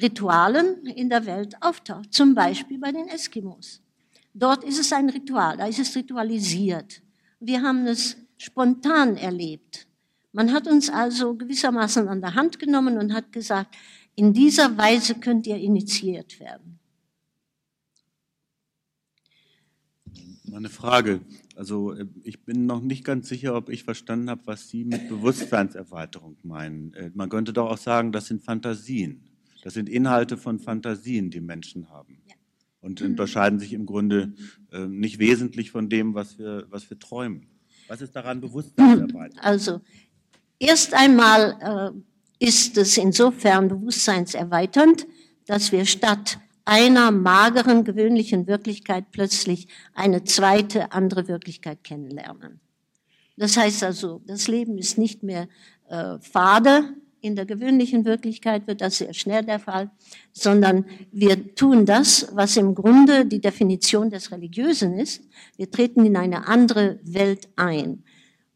[0.00, 2.14] Ritualen in der Welt auftaucht.
[2.14, 3.82] Zum Beispiel bei den Eskimos.
[4.32, 7.02] Dort ist es ein Ritual, da ist es ritualisiert.
[7.40, 9.86] Wir haben es spontan erlebt.
[10.32, 13.74] Man hat uns also gewissermaßen an der Hand genommen und hat gesagt,
[14.18, 16.80] in dieser Weise könnt ihr initiiert werden.
[20.42, 21.20] Meine Frage.
[21.54, 25.08] Also äh, ich bin noch nicht ganz sicher, ob ich verstanden habe, was Sie mit
[25.08, 26.94] Bewusstseinserweiterung meinen.
[26.94, 29.22] Äh, man könnte doch auch sagen, das sind Fantasien.
[29.62, 32.20] Das sind Inhalte von Fantasien, die Menschen haben.
[32.26, 32.34] Ja.
[32.80, 34.32] Und unterscheiden sich im Grunde
[34.72, 37.46] äh, nicht wesentlich von dem, was wir, was wir träumen.
[37.86, 39.38] Was ist daran Bewusstseinserweiterung?
[39.38, 39.80] Also
[40.58, 41.94] erst einmal
[42.38, 45.06] ist es insofern bewusstseinserweiternd,
[45.46, 52.60] dass wir statt einer mageren, gewöhnlichen Wirklichkeit plötzlich eine zweite, andere Wirklichkeit kennenlernen.
[53.38, 55.48] Das heißt also, das Leben ist nicht mehr
[55.88, 56.94] äh, fade.
[57.20, 59.90] In der gewöhnlichen Wirklichkeit wird das sehr schnell der Fall,
[60.32, 65.22] sondern wir tun das, was im Grunde die Definition des Religiösen ist.
[65.56, 68.04] Wir treten in eine andere Welt ein.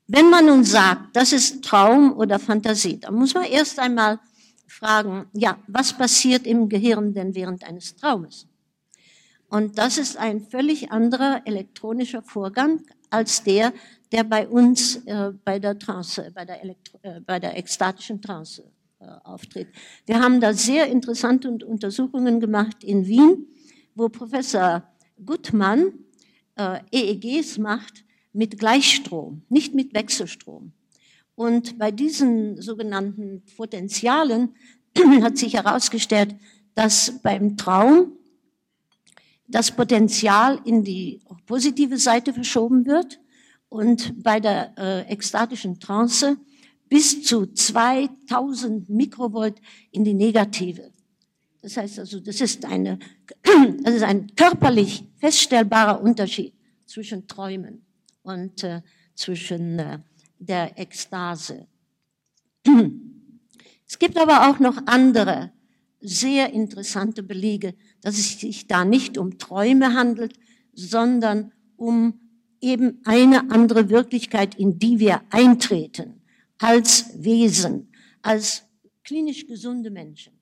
[0.06, 4.18] Wenn man nun sagt, das ist Traum oder Fantasie, dann muss man erst einmal
[4.66, 8.46] fragen, ja, was passiert im Gehirn denn während eines Traumes?
[9.48, 13.72] Und das ist ein völlig anderer elektronischer Vorgang als der,
[14.10, 18.64] der bei uns äh, bei der Trance, bei der, Elektro äh, bei der ekstatischen Trance
[18.98, 19.68] äh, auftritt.
[20.06, 23.46] Wir haben da sehr interessante Untersuchungen gemacht in Wien,
[23.94, 24.82] wo Professor
[25.24, 25.92] Gutmann
[26.56, 30.72] äh, EEGs macht mit Gleichstrom, nicht mit Wechselstrom.
[31.34, 34.54] Und bei diesen sogenannten Potentialen
[35.22, 36.34] hat sich herausgestellt,
[36.74, 38.12] dass beim Traum
[39.48, 43.20] das Potenzial in die positive Seite verschoben wird
[43.68, 46.36] und bei der äh, ekstatischen Trance
[46.88, 49.60] bis zu 2000 Mikrovolt
[49.90, 50.90] in die negative.
[51.60, 52.98] Das heißt also, das ist, eine,
[53.82, 56.54] das ist ein körperlich feststellbarer Unterschied
[56.86, 57.84] zwischen Träumen
[58.22, 58.82] und äh,
[59.14, 59.98] zwischen äh,
[60.38, 61.66] der Ekstase.
[63.86, 65.52] Es gibt aber auch noch andere
[66.00, 70.34] sehr interessante Belege, dass es sich da nicht um Träume handelt,
[70.72, 72.20] sondern um
[72.60, 76.22] eben eine andere Wirklichkeit, in die wir eintreten,
[76.58, 77.92] als Wesen,
[78.22, 78.64] als
[79.04, 80.32] klinisch gesunde Menschen,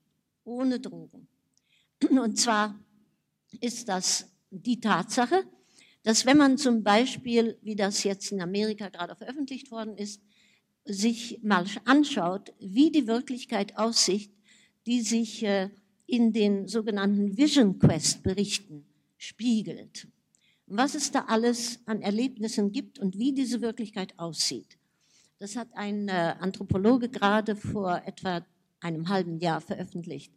[0.43, 1.27] ohne Drogen.
[2.09, 2.79] Und zwar
[3.59, 5.43] ist das die Tatsache,
[6.03, 10.21] dass wenn man zum Beispiel, wie das jetzt in Amerika gerade veröffentlicht worden ist,
[10.83, 14.31] sich mal anschaut, wie die Wirklichkeit aussieht,
[14.87, 15.69] die sich äh,
[16.07, 18.85] in den sogenannten Vision Quest Berichten
[19.17, 20.07] spiegelt.
[20.65, 24.77] Was es da alles an Erlebnissen gibt und wie diese Wirklichkeit aussieht.
[25.37, 28.45] Das hat ein äh, Anthropologe gerade vor etwa
[28.79, 30.33] einem halben Jahr veröffentlicht.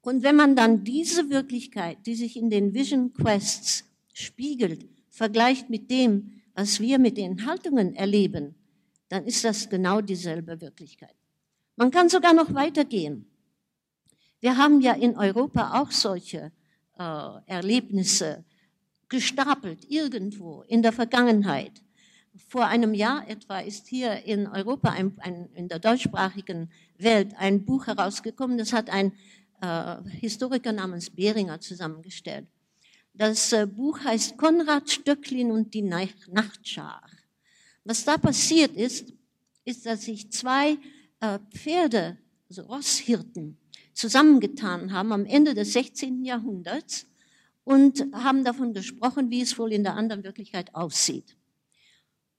[0.00, 3.84] Und wenn man dann diese Wirklichkeit, die sich in den Vision Quests
[4.16, 8.54] spiegelt, vergleicht mit dem, was wir mit den Haltungen erleben,
[9.10, 11.14] dann ist das genau dieselbe Wirklichkeit.
[11.76, 13.26] Man kann sogar noch weitergehen.
[14.40, 16.50] Wir haben ja in Europa auch solche
[16.98, 18.44] äh, Erlebnisse
[19.10, 21.82] gestapelt, irgendwo in der Vergangenheit.
[22.48, 27.66] Vor einem Jahr etwa ist hier in Europa, ein, ein, in der deutschsprachigen Welt, ein
[27.66, 29.12] Buch herausgekommen, das hat ein
[29.60, 32.46] äh, Historiker namens Behringer zusammengestellt.
[33.18, 37.02] Das äh, Buch heißt Konrad Stöcklin und die Nachtschar.
[37.84, 39.12] Was da passiert ist,
[39.64, 40.76] ist, dass sich zwei
[41.20, 43.56] äh, Pferde, also Rosshirten,
[43.94, 46.24] zusammengetan haben am Ende des 16.
[46.24, 47.06] Jahrhunderts
[47.64, 51.36] und haben davon gesprochen, wie es wohl in der anderen Wirklichkeit aussieht.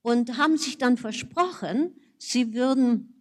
[0.03, 3.13] Und haben sich dann versprochen, sie würden,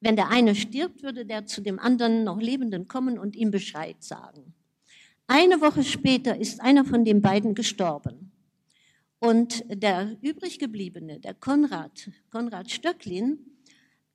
[0.00, 4.02] wenn der eine stirbt, würde der zu dem anderen noch Lebenden kommen und ihm Bescheid
[4.02, 4.54] sagen.
[5.30, 8.32] Eine Woche später ist einer von den beiden gestorben.
[9.18, 13.38] Und der übriggebliebene, der Konrad, Konrad Stöcklin,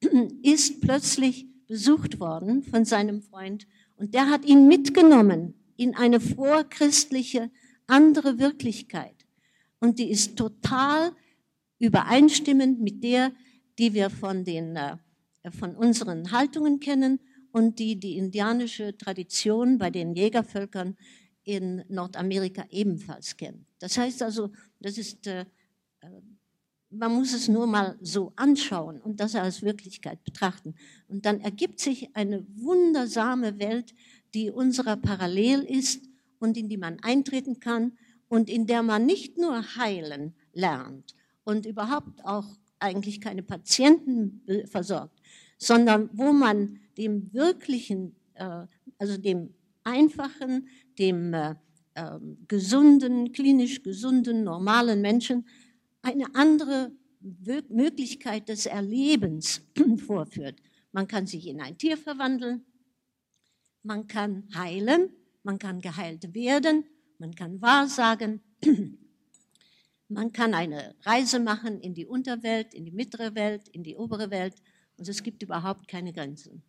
[0.42, 7.52] ist plötzlich besucht worden von seinem Freund und der hat ihn mitgenommen in eine vorchristliche
[7.86, 9.28] andere Wirklichkeit.
[9.80, 11.12] Und die ist total
[11.78, 13.32] übereinstimmend mit der,
[13.78, 14.98] die wir von, den, äh,
[15.60, 17.20] von unseren Haltungen kennen
[17.54, 20.98] und die die indianische Tradition bei den Jägervölkern
[21.44, 23.66] in Nordamerika ebenfalls kennen.
[23.80, 25.42] Das heißt also, das ist, äh,
[26.02, 26.08] äh,
[26.90, 30.74] man muss es nur mal so anschauen und das als Wirklichkeit betrachten.
[31.08, 33.94] Und dann ergibt sich eine wundersame Welt,
[34.34, 37.94] die unserer parallel ist und in die man eintreten kann
[38.30, 42.48] und in der man nicht nur heilen lernt und überhaupt auch
[42.80, 45.22] eigentlich keine Patienten versorgt,
[45.58, 48.66] sondern wo man dem wirklichen, äh,
[48.98, 50.68] also dem einfachen,
[50.98, 51.56] dem äh,
[51.96, 55.46] ähm, gesunden, klinisch gesunden, normalen Menschen
[56.02, 56.92] eine andere
[57.70, 59.62] Möglichkeit des Erlebens
[60.06, 60.60] vorführt.
[60.92, 62.66] Man kann sich in ein Tier verwandeln,
[63.84, 65.10] man kann heilen,
[65.44, 66.86] man kann geheilt werden,
[67.20, 68.42] man kann wahrsagen,
[70.08, 74.32] man kann eine Reise machen in die Unterwelt, in die mittlere Welt, in die obere
[74.32, 74.56] Welt
[74.98, 76.64] und es gibt überhaupt keine Grenzen.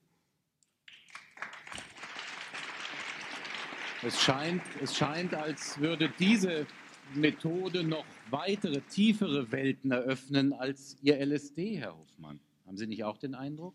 [4.07, 6.67] Es scheint, es scheint, als würde diese
[7.15, 12.39] Methode noch weitere, tiefere Welten eröffnen als Ihr LSD, Herr Hoffmann.
[12.67, 13.75] Haben Sie nicht auch den Eindruck?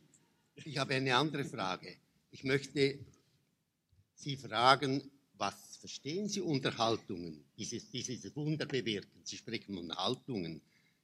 [0.55, 1.95] Ich habe eine andere Frage.
[2.29, 2.99] Ich möchte
[4.13, 5.01] Sie fragen,
[5.33, 7.43] was verstehen Sie unter Haltungen?
[7.57, 9.21] Dieses, dieses Wunderbewirken.
[9.23, 10.61] Sie sprechen von Haltungen.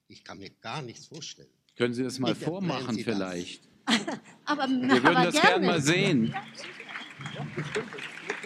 [0.08, 1.50] Ich kann mir gar nichts vorstellen.
[1.76, 3.68] Können Sie das mal Bitte vormachen vielleicht?
[4.46, 6.28] aber, Wir würden aber das gerne mal sehen.
[6.28, 7.48] Ja,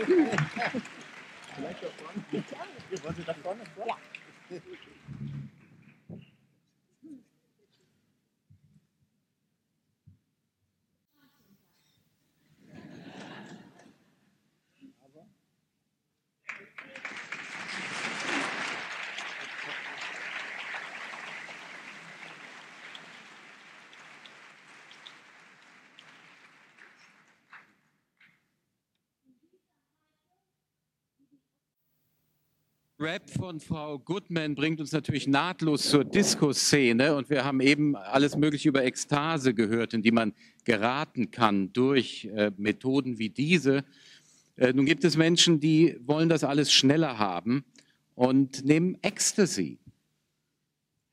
[0.05, 2.23] Vielleicht da vorne.
[3.03, 3.67] Wollen Sie da vorne?
[3.85, 3.97] Ja.
[33.01, 38.35] Rap von Frau Goodman bringt uns natürlich nahtlos zur Disco-Szene und wir haben eben alles
[38.35, 40.33] Mögliche über Ekstase gehört, in die man
[40.65, 43.85] geraten kann durch äh, Methoden wie diese.
[44.57, 47.63] Äh, nun gibt es Menschen, die wollen das alles schneller haben
[48.15, 49.79] und nehmen Ecstasy.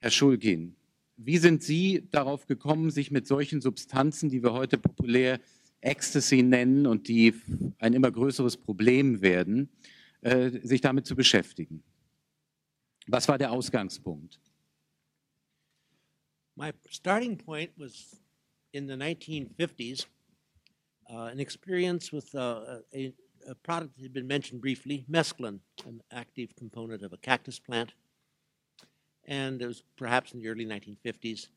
[0.01, 0.75] Herr Schulgin,
[1.17, 5.39] wie sind Sie darauf gekommen, sich mit solchen Substanzen, die wir heute populär
[5.83, 7.33] Ecstasy nennen und die
[7.79, 9.96] ein immer größeres Problem werden, äh,
[10.65, 11.83] sich damit zu beschäftigen.
[13.07, 14.41] Was war der Ausgangspunkt?
[16.57, 18.17] My starting point was
[18.73, 20.07] in the 1950s.
[21.13, 23.13] uh, an experience with uh, a,
[23.49, 27.93] a product that had been mentioned briefly, mescaline, an active component of a cactus plant.
[29.27, 31.49] And it was perhaps in the early 1950s.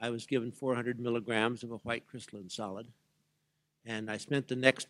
[0.00, 2.88] I was given 400 milligrams of a white crystalline solid.
[3.84, 4.88] And I spent the next,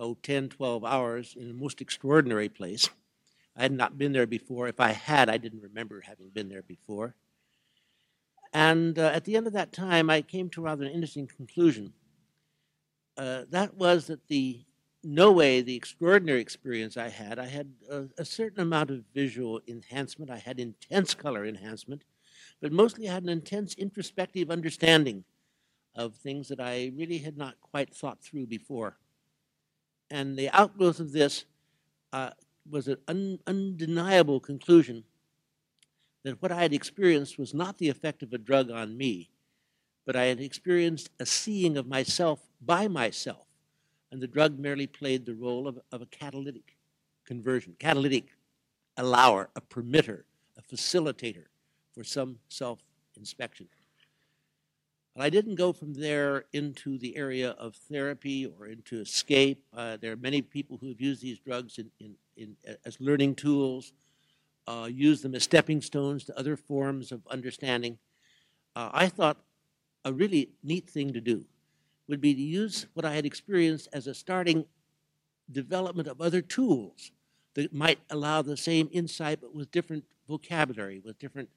[0.00, 2.88] oh, 10, 12 hours in a most extraordinary place.
[3.56, 4.66] I had not been there before.
[4.68, 7.14] If I had, I didn't remember having been there before.
[8.52, 11.92] And uh, at the end of that time, I came to rather an interesting conclusion.
[13.16, 14.64] Uh, that was that the
[15.02, 19.60] no way the extraordinary experience I had, I had a, a, certain amount of visual
[19.66, 20.30] enhancement.
[20.30, 22.04] I had intense color enhancement,
[22.60, 25.24] but mostly I had an intense introspective understanding
[25.94, 28.96] of things that I really had not quite thought through before.
[30.10, 31.44] And the outgrowth of this
[32.12, 32.30] uh,
[32.68, 35.04] was an un, undeniable conclusion
[36.24, 39.30] that what I had experienced was not the effect of a drug on me,
[40.04, 43.46] but I had experienced a seeing of myself by myself.
[44.12, 46.76] And the drug merely played the role of, of a catalytic
[47.24, 48.26] conversion, catalytic
[48.96, 50.24] allower, a permitter,
[50.58, 51.44] a facilitator
[51.94, 52.80] for some self
[53.16, 53.68] inspection.
[55.14, 59.64] But I didn't go from there into the area of therapy or into escape.
[59.76, 63.34] Uh, there are many people who have used these drugs in, in, in, as learning
[63.34, 63.92] tools,
[64.68, 67.98] uh, use them as stepping stones to other forms of understanding.
[68.76, 69.38] Uh, I thought
[70.04, 71.44] a really neat thing to do
[72.08, 74.66] would be to use what I had experienced as a starting
[75.50, 77.10] development of other tools
[77.54, 81.48] that might allow the same insight but with different vocabulary, with different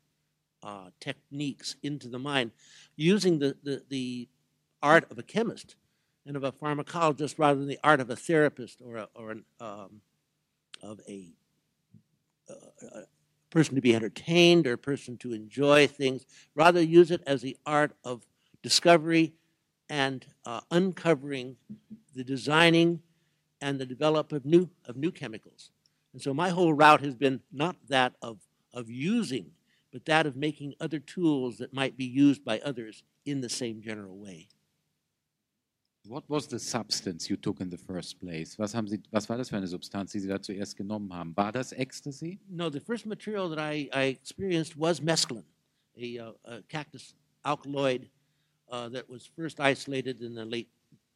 [0.64, 2.51] uh, techniques into the mind,
[2.95, 4.28] using the, the, the
[4.82, 5.76] art of a chemist
[6.26, 9.43] and of a pharmacologist rather than the art of a therapist or, a, or an,
[9.59, 10.01] um,
[10.82, 11.34] of a,
[12.49, 13.03] uh, a
[13.49, 16.26] person to be entertained or a person to enjoy things.
[16.55, 18.26] Rather, use it as the art of
[18.61, 19.34] discovery
[19.89, 21.57] and uh, uncovering
[22.16, 23.01] the designing
[23.61, 25.72] and the development of new, of new chemicals.
[26.14, 28.39] And so my whole route has been not that of,
[28.74, 29.51] of using,
[29.94, 33.80] but that of making other tools that might be used by others in the same
[33.80, 34.50] general way.
[36.06, 38.58] What was the substance you took in the first place?
[38.58, 41.32] Was, haben Sie, was war das für eine Substanz, die Sie da zuerst genommen haben?
[41.38, 42.39] War das Ecstasy?
[42.50, 45.46] No, the first material that I, I experienced was mescaline,
[45.96, 47.14] a, uh, a cactus
[47.46, 48.10] alkaloid
[48.70, 50.68] uh, that was first isolated in the late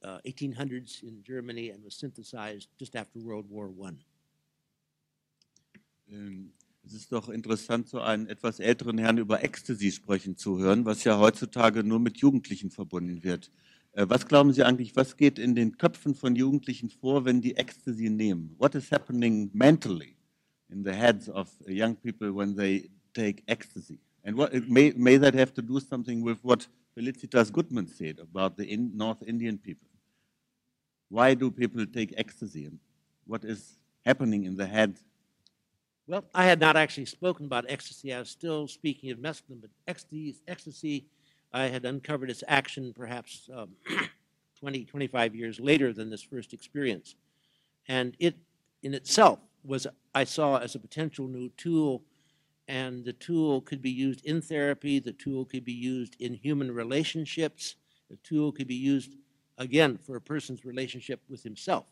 [0.05, 3.91] uh, 1800s in Germany and was synthesized just after World War I.
[6.87, 11.03] es ist doch interessant, so einen etwas älteren Herrn über Ecstasy sprechen zu hören, was
[11.03, 13.51] ja heutzutage nur mit Jugendlichen verbunden wird.
[13.91, 17.57] Äh, was glauben Sie eigentlich, was geht in den Köpfen von Jugendlichen vor, wenn die
[17.57, 18.55] Ecstasy nehmen?
[18.57, 20.15] What is happening mentally
[20.69, 23.99] in the heads of young people when they take ecstasy?
[24.23, 28.55] And what, may, may that have to do something with what Felicitas Goodman said about
[28.55, 29.89] the in North Indian people?
[31.09, 32.69] Why do people take ecstasy?
[33.25, 34.95] What is happening in the head?
[36.07, 38.13] Well, I had not actually spoken about ecstasy.
[38.13, 41.05] I was still speaking of mescaline, but ecstasy, ecstasy
[41.51, 43.71] I had uncovered its action perhaps um,
[44.59, 47.15] 20, 25 years later than this first experience.
[47.89, 48.35] And it
[48.83, 49.85] in itself was,
[50.15, 52.03] I saw as a potential new tool,
[52.69, 56.71] and the tool could be used in therapy, the tool could be used in human
[56.71, 57.75] relationships,
[58.09, 59.15] the tool could be used,
[59.57, 61.85] again, for a person's relationship with himself.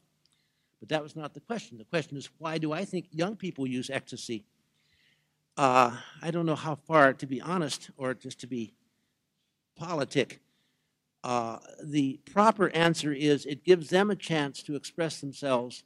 [0.85, 1.79] But that was not the question.
[1.79, 4.43] The question is, why do I think young people use ecstasy?
[5.57, 8.75] Uh, I don't know how far, to be honest, or just to be
[9.75, 10.41] politic.
[11.23, 15.83] Uh, the proper answer is it gives them a chance to express themselves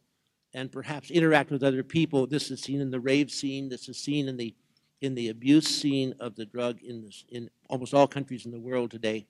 [0.54, 2.28] and perhaps interact with other people.
[2.28, 3.70] This is seen in the rave scene.
[3.70, 4.54] This is seen in the
[5.00, 8.60] in the abuse scene of the drug in this, in almost all countries in the
[8.60, 9.26] world today.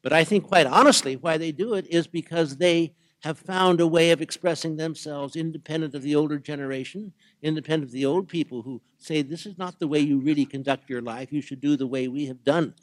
[0.00, 3.86] But I think, quite honestly, why they do it is because they have found a
[3.86, 7.12] way of expressing themselves independent of the older generation,
[7.42, 10.90] independent of the old people who say, This is not the way you really conduct
[10.90, 11.32] your life.
[11.32, 12.74] You should do the way we have done.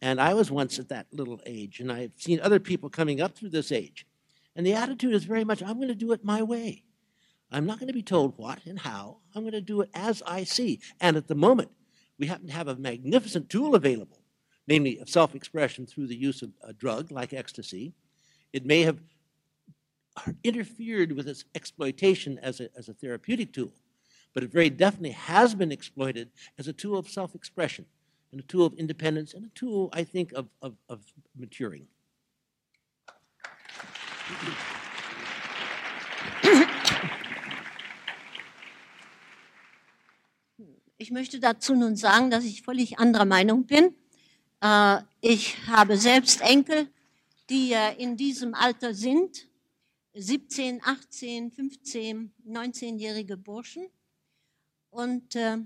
[0.00, 3.36] And I was once at that little age, and I've seen other people coming up
[3.36, 4.06] through this age.
[4.56, 6.82] And the attitude is very much, I'm going to do it my way.
[7.50, 9.18] I'm not going to be told what and how.
[9.34, 10.80] I'm going to do it as I see.
[11.00, 11.70] And at the moment,
[12.18, 14.20] we happen to have a magnificent tool available,
[14.66, 17.92] namely self expression through the use of a drug like ecstasy.
[18.52, 18.98] It may have
[20.44, 23.72] interfered with its exploitation as a, as a therapeutic tool,
[24.34, 27.86] but it very definitely has been exploited as a tool of self expression
[28.32, 31.00] and a tool of independence, and a tool, I think, of, of, of
[31.38, 31.86] maturing.
[40.96, 43.94] Ich möchte dazu nun sagen, dass ich völlig anderer Meinung bin.
[44.62, 46.88] Äh, ich habe selbst Enkel
[47.50, 49.46] die äh, in diesem Alter sind,
[50.14, 53.88] 17, 18, 15, 19-jährige Burschen.
[54.90, 55.56] Und äh,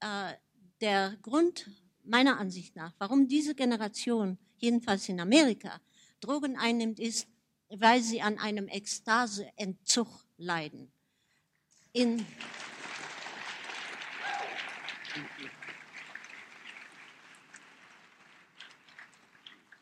[0.00, 0.32] äh,
[0.80, 1.70] der Grund
[2.04, 5.80] meiner Ansicht nach, warum diese Generation, jedenfalls in Amerika,
[6.20, 7.28] Drogen einnimmt, ist,
[7.68, 10.90] weil sie an einem Ekstaseentzug leiden.
[11.92, 12.24] In,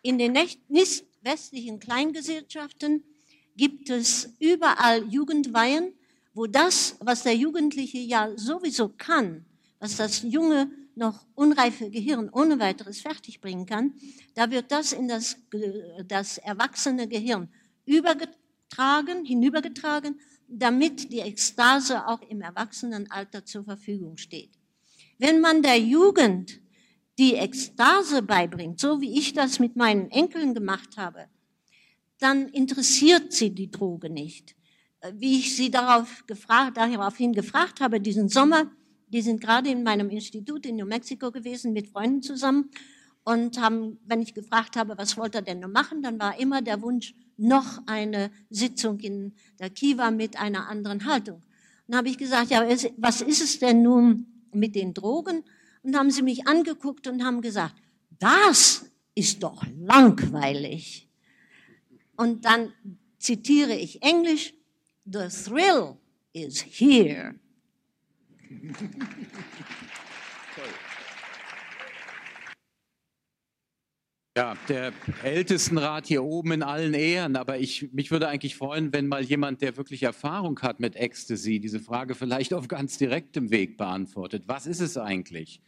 [0.02, 0.32] in den
[0.68, 3.02] nicht westlichen Kleingesellschaften
[3.56, 5.92] gibt es überall Jugendweihen,
[6.34, 9.44] wo das, was der Jugendliche ja sowieso kann,
[9.78, 13.94] was das junge, noch unreife Gehirn ohne weiteres fertigbringen kann,
[14.34, 15.36] da wird das in das,
[16.06, 17.48] das erwachsene Gehirn
[17.84, 24.50] übergetragen, hinübergetragen, damit die Ekstase auch im Erwachsenenalter zur Verfügung steht.
[25.18, 26.60] Wenn man der Jugend
[27.18, 31.28] die Ekstase beibringt, so wie ich das mit meinen Enkeln gemacht habe,
[32.18, 34.54] dann interessiert sie die Droge nicht.
[35.12, 38.70] Wie ich sie darauf gefragt, daraufhin gefragt habe, diesen Sommer,
[39.08, 42.70] die sind gerade in meinem Institut in New Mexico gewesen mit Freunden zusammen
[43.24, 46.62] und haben, wenn ich gefragt habe, was wollt ihr denn noch machen, dann war immer
[46.62, 51.42] der Wunsch, noch eine Sitzung in der Kiva mit einer anderen Haltung.
[51.86, 55.42] Dann habe ich gesagt, ja, was ist es denn nun mit den Drogen?
[55.82, 57.74] Und haben sie mich angeguckt und haben gesagt,
[58.18, 61.03] das ist doch langweilig.
[62.16, 62.72] Und dann
[63.18, 64.54] zitiere ich Englisch,
[65.04, 65.96] the thrill
[66.32, 67.34] is here.
[74.36, 74.92] Ja, der
[75.22, 79.62] Ältestenrat hier oben in allen Ehren, aber ich, mich würde eigentlich freuen, wenn mal jemand,
[79.62, 84.42] der wirklich Erfahrung hat mit Ecstasy, diese Frage vielleicht auf ganz direktem Weg beantwortet.
[84.48, 85.60] Was ist es eigentlich?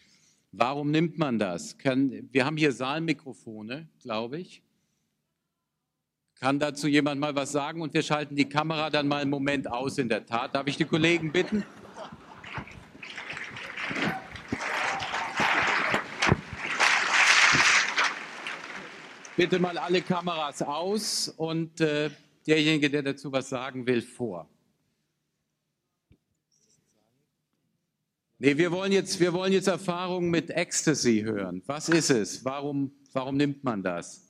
[0.51, 1.77] Warum nimmt man das?
[1.79, 4.65] Wir haben hier Saalmikrofone, glaube ich.
[6.39, 7.81] Kann dazu jemand mal was sagen?
[7.81, 10.55] Und wir schalten die Kamera dann mal einen Moment aus, in der Tat.
[10.55, 11.65] Darf ich die Kollegen bitten?
[19.35, 22.11] Bitte mal alle Kameras aus und äh,
[22.47, 24.49] derjenige, der dazu was sagen will, vor.
[28.39, 31.63] Nee, wir wollen jetzt, jetzt Erfahrungen mit Ecstasy hören.
[31.65, 32.45] Was ist es?
[32.45, 34.26] Warum, warum nimmt man das?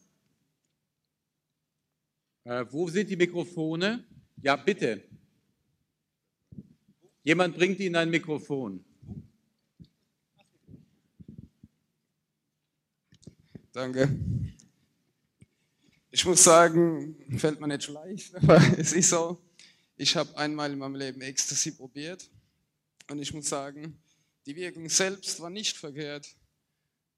[2.46, 4.04] Äh, wo sind die Mikrofone?
[4.40, 5.02] Ja, bitte.
[7.24, 8.84] Jemand bringt Ihnen ein Mikrofon.
[13.72, 14.16] Danke.
[16.12, 19.42] Ich muss sagen, fällt mir nicht leicht, aber es ist so.
[19.96, 22.30] Ich habe einmal in meinem Leben Ecstasy probiert
[23.10, 24.00] und ich muss sagen,
[24.46, 26.36] die Wirkung selbst war nicht verkehrt,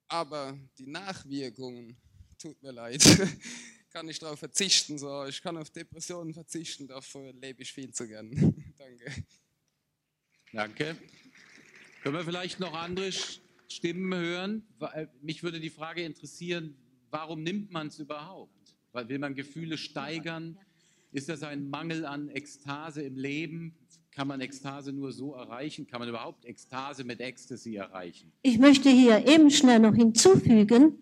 [0.08, 1.98] aber die Nachwirkungen,
[2.38, 3.04] tut mir leid,
[3.98, 4.96] kann ich darauf verzichten.
[4.96, 5.24] So.
[5.24, 8.30] Ich kann auf Depressionen verzichten, dafür lebe ich viel zu gern.
[8.78, 9.24] Danke.
[10.52, 10.96] Danke.
[12.04, 13.10] Können wir vielleicht noch andere
[13.66, 14.62] Stimmen hören?
[14.94, 16.76] Äh, mich würde die Frage interessieren,
[17.10, 18.52] warum nimmt man es überhaupt?
[18.92, 20.56] Will man Gefühle steigern?
[21.10, 23.74] Ist das ein Mangel an Ekstase im Leben?
[24.12, 25.88] Kann man Ekstase nur so erreichen?
[25.88, 28.32] Kann man überhaupt Ekstase mit Ecstasy erreichen?
[28.42, 30.98] Ich möchte hier eben schnell noch hinzufügen,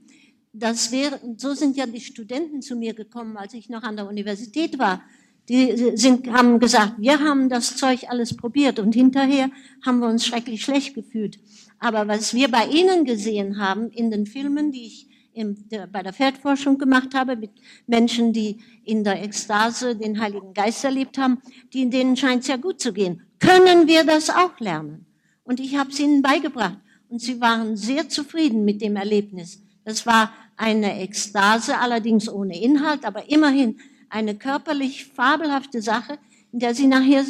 [0.58, 4.08] dass wir, so sind ja die Studenten zu mir gekommen, als ich noch an der
[4.08, 5.02] Universität war.
[5.48, 9.50] Die sind, haben gesagt, wir haben das Zeug alles probiert und hinterher
[9.84, 11.38] haben wir uns schrecklich schlecht gefühlt.
[11.78, 16.02] Aber was wir bei Ihnen gesehen haben in den Filmen, die ich im, der, bei
[16.02, 17.50] der Feldforschung gemacht habe, mit
[17.86, 21.42] Menschen, die in der Ekstase den Heiligen Geist erlebt haben,
[21.74, 23.22] die, denen scheint es ja gut zu gehen.
[23.38, 25.04] Können wir das auch lernen?
[25.44, 26.78] Und ich habe es ihnen beigebracht.
[27.08, 29.62] Und sie waren sehr zufrieden mit dem Erlebnis.
[29.84, 33.78] Das war eine Ekstase, allerdings ohne Inhalt, aber immerhin
[34.08, 36.18] eine körperlich fabelhafte Sache,
[36.52, 37.24] in der sie nachher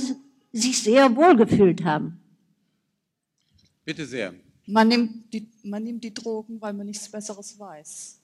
[0.52, 2.20] sich sehr wohl gefühlt haben.
[3.84, 4.34] Bitte sehr.
[4.66, 8.20] Man nimmt, die, man nimmt die Drogen, weil man nichts Besseres weiß.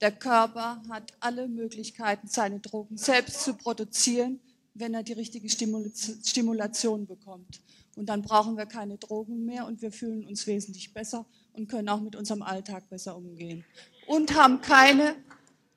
[0.00, 4.40] Der Körper hat alle Möglichkeiten, seine Drogen selbst zu produzieren,
[4.74, 7.60] wenn er die richtige Stimulation bekommt.
[7.96, 11.88] Und dann brauchen wir keine Drogen mehr und wir fühlen uns wesentlich besser und können
[11.88, 13.64] auch mit unserem Alltag besser umgehen.
[14.06, 15.16] Und haben keine,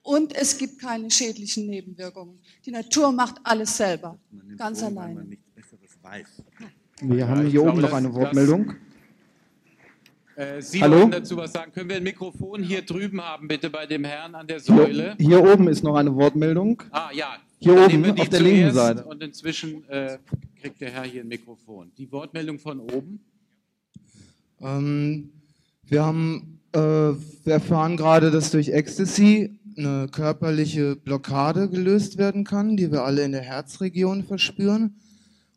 [0.02, 2.40] und es gibt keine schädlichen Nebenwirkungen.
[2.66, 4.18] Die Natur macht alles selber,
[4.58, 5.38] ganz Drogen, alleine.
[7.02, 8.76] Wir haben hier oben noch eine Wortmeldung.
[10.38, 11.00] Äh, Sie Hallo?
[11.00, 11.72] wollen dazu was sagen.
[11.72, 15.16] Können wir ein Mikrofon hier drüben haben, bitte, bei dem Herrn an der Säule?
[15.18, 16.84] Hier, hier oben ist noch eine Wortmeldung.
[16.92, 17.38] Ah, ja.
[17.58, 19.04] Hier Dann oben, auf der linken Seite.
[19.04, 20.20] Und inzwischen äh,
[20.62, 21.92] kriegt der Herr hier ein Mikrofon.
[21.98, 23.20] Die Wortmeldung von oben?
[24.62, 25.32] Ähm,
[25.86, 32.92] wir haben, wir erfahren gerade, dass durch Ecstasy eine körperliche Blockade gelöst werden kann, die
[32.92, 34.96] wir alle in der Herzregion verspüren.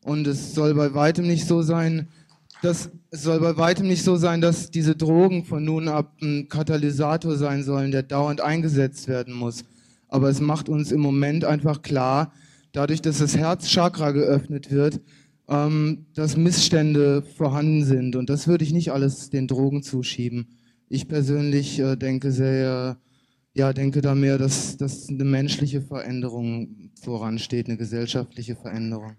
[0.03, 2.09] Und es soll bei weitem nicht so sein,
[2.63, 6.49] dass es soll bei weitem nicht so sein, dass diese Drogen von nun ab ein
[6.49, 9.65] Katalysator sein sollen, der dauernd eingesetzt werden muss.
[10.09, 12.33] Aber es macht uns im Moment einfach klar,
[12.73, 15.01] dadurch, dass das Herzchakra geöffnet wird,
[15.49, 18.15] ähm, dass Missstände vorhanden sind.
[18.15, 20.47] Und das würde ich nicht alles den Drogen zuschieben.
[20.93, 23.01] Ich persönlich äh, denke sehr,
[23.55, 29.17] ja, denke da mehr, dass, dass eine menschliche Veränderung voransteht, eine gesellschaftliche Veränderung.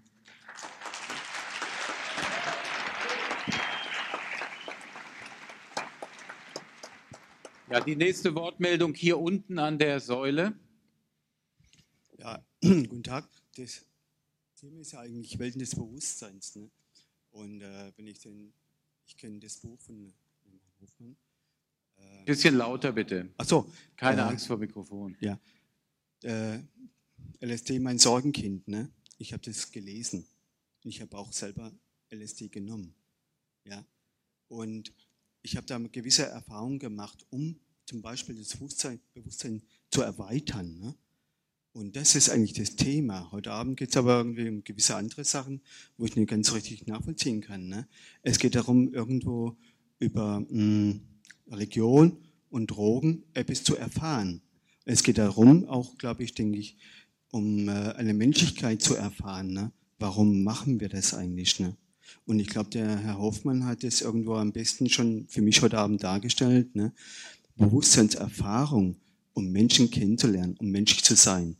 [7.70, 10.52] Ja, die nächste Wortmeldung hier unten an der Säule.
[12.18, 13.26] Ja, guten Tag.
[13.56, 13.86] Das
[14.56, 16.54] Thema ist ja eigentlich Welten des Bewusstseins.
[16.54, 16.70] Ne?
[17.30, 18.52] Und äh, wenn ich den,
[19.06, 20.12] ich kenne das Buch von
[20.82, 21.16] Hofmann.
[22.02, 23.30] Äh, Bisschen lauter bitte.
[23.36, 23.70] Ach so.
[23.96, 25.16] Keine äh, Angst vor Mikrofon.
[25.20, 25.38] Ja.
[26.22, 26.58] Äh,
[27.40, 28.68] LSD, mein Sorgenkind.
[28.68, 28.90] Ne?
[29.18, 30.26] Ich habe das gelesen.
[30.84, 31.72] Ich habe auch selber
[32.10, 32.94] LSD genommen.
[33.64, 33.84] Ja.
[34.48, 34.92] Und
[35.42, 40.78] ich habe da gewisse Erfahrung gemacht, um zum Beispiel das Bewusstsein, Bewusstsein zu erweitern.
[40.78, 40.94] Ne?
[41.72, 43.32] Und das ist eigentlich das Thema.
[43.32, 45.62] Heute Abend geht es aber irgendwie um gewisse andere Sachen,
[45.96, 47.68] wo ich nicht ganz richtig nachvollziehen kann.
[47.68, 47.88] Ne?
[48.22, 49.56] Es geht darum, irgendwo
[49.98, 51.00] über mh, hm,
[51.52, 52.16] Religion
[52.50, 54.40] und Drogen etwas zu erfahren.
[54.84, 56.76] Es geht darum, auch, glaube ich, denke ich,
[57.30, 59.52] um äh, eine Menschlichkeit zu erfahren.
[59.52, 59.72] Ne?
[59.98, 61.60] Warum machen wir das eigentlich?
[61.60, 61.76] Ne?
[62.26, 65.78] Und ich glaube, der Herr Hoffmann hat es irgendwo am besten schon für mich heute
[65.78, 66.74] Abend dargestellt.
[66.74, 66.92] Ne?
[67.56, 68.96] Bewusstseinserfahrung,
[69.34, 71.56] um Menschen kennenzulernen, um menschlich zu sein.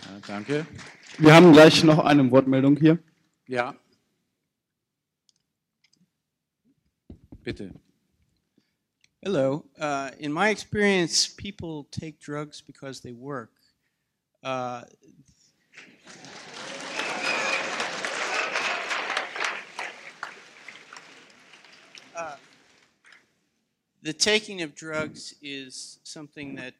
[0.00, 0.66] Ja, danke.
[1.18, 2.98] Wir haben gleich noch eine Wortmeldung hier.
[3.48, 3.74] Ja.
[7.48, 7.72] Bitte.
[9.22, 9.64] Hello.
[9.80, 13.52] Uh, in my experience, people take drugs because they work.
[14.44, 14.82] Uh,
[22.14, 22.36] uh,
[24.02, 26.74] the taking of drugs is something that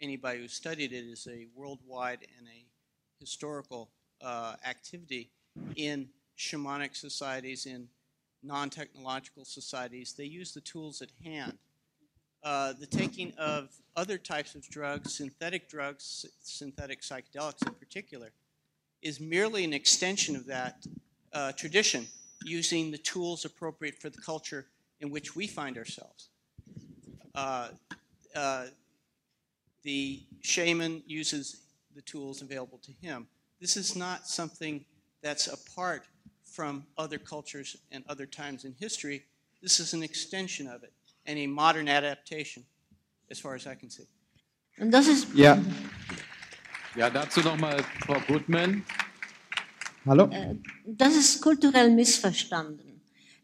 [0.00, 2.64] anybody who studied it is a worldwide and a
[3.18, 5.32] historical uh, activity
[5.74, 7.88] in shamanic societies, in
[8.42, 10.14] non-technological societies.
[10.16, 11.58] They use the tools at hand.
[12.42, 18.32] Uh, the taking of other types of drugs, synthetic drugs, synthetic psychedelics in particular,
[19.00, 20.84] is merely an extension of that
[21.32, 22.06] uh, tradition,
[22.44, 24.66] using the tools appropriate for the culture
[25.00, 26.28] in which we find ourselves.
[27.34, 27.68] Uh,
[28.34, 28.66] uh,
[29.82, 31.62] the shaman uses
[31.94, 33.26] the tools available to him.
[33.60, 34.84] This is not something
[35.22, 36.06] that's apart
[36.52, 39.24] from other cultures and other times in history.
[39.62, 40.92] This is an extension of it
[41.26, 42.64] and a modern adaptation,
[43.30, 44.06] as far as I can see.
[44.78, 45.28] Und das ist.
[45.34, 45.60] Ja.
[46.96, 48.84] Ja, dazu nochmal Frau Goodman.
[50.04, 50.28] Hallo?
[50.30, 53.00] Äh, das ist kulturell missverstanden.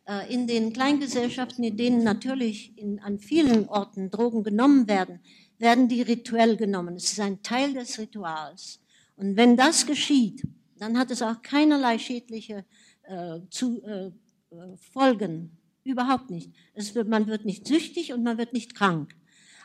[0.07, 5.21] Äh, in den Kleingesellschaften, in denen natürlich in, an vielen Orten Drogen genommen werden,
[5.59, 6.97] werden die rituell genommen.
[6.97, 8.81] Es ist ein Teil des Rituals.
[9.17, 10.43] Und wenn das geschieht,
[10.77, 12.65] dann hat es auch keinerlei schädliche
[13.09, 15.57] äh, zu, äh, äh Folgen.
[15.85, 16.53] Überhaupt nicht.
[16.75, 19.15] Wird, man wird nicht süchtig und man wird nicht krank.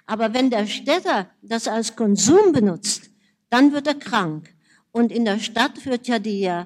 [0.05, 3.09] Aber wenn der Städter das als Konsum benutzt,
[3.49, 4.53] dann wird er krank.
[4.91, 6.65] Und in der Stadt wird ja die äh,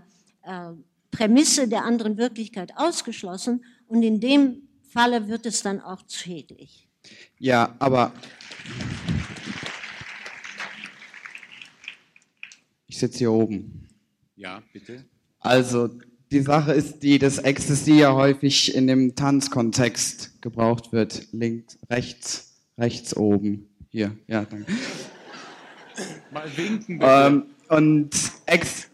[1.12, 6.88] Prämisse der anderen Wirklichkeit ausgeschlossen und in dem Falle wird es dann auch schädlich.
[7.40, 8.14] Ja, aber
[12.98, 13.88] Ich sitze hier oben.
[14.36, 15.06] Ja, bitte.
[15.38, 16.00] Also,
[16.32, 21.28] die Sache ist die, dass Ecstasy ja häufig in dem Tanzkontext gebraucht wird.
[21.32, 23.68] Links, rechts, rechts oben.
[23.90, 24.72] Hier, ja, danke.
[26.32, 27.00] Mal winken.
[27.02, 28.10] Ähm, und
[28.46, 28.88] Ex.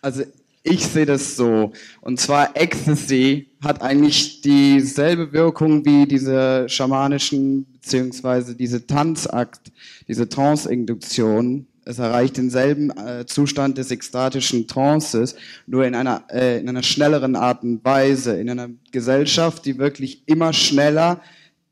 [0.00, 0.24] Also,
[0.64, 1.72] ich sehe das so.
[2.00, 9.72] Und zwar Ecstasy hat eigentlich dieselbe Wirkung wie diese schamanischen, beziehungsweise diese Tanzakt,
[10.06, 15.34] diese Trance-Induktion es erreicht denselben äh, Zustand des ekstatischen Trances,
[15.66, 18.38] nur in einer, äh, in einer schnelleren Art und Weise.
[18.40, 21.20] In einer Gesellschaft, die wirklich immer schneller,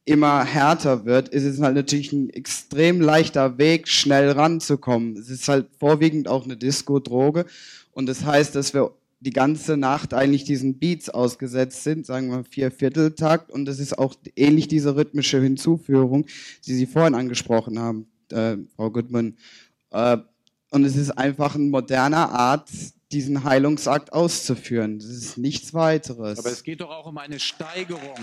[0.04, 5.16] immer härter wird, ist es halt natürlich ein extrem leichter Weg, schnell ranzukommen.
[5.16, 7.46] Es ist halt vorwiegend auch eine Disco-Droge
[7.92, 12.42] und das heißt, dass wir die ganze Nacht eigentlich diesen Beats ausgesetzt sind, sagen wir
[12.44, 16.26] vier Vierteltakt und das ist auch ähnlich diese rhythmische Hinzuführung,
[16.66, 19.36] die Sie vorhin angesprochen haben, äh, Frau Goodman.
[19.91, 20.18] Äh,
[20.70, 22.68] und es ist einfach eine moderne Art,
[23.12, 24.99] diesen Heilungsakt auszuführen.
[24.99, 26.38] Das ist nichts weiteres.
[26.38, 28.18] Aber es geht doch auch um eine Steigerung.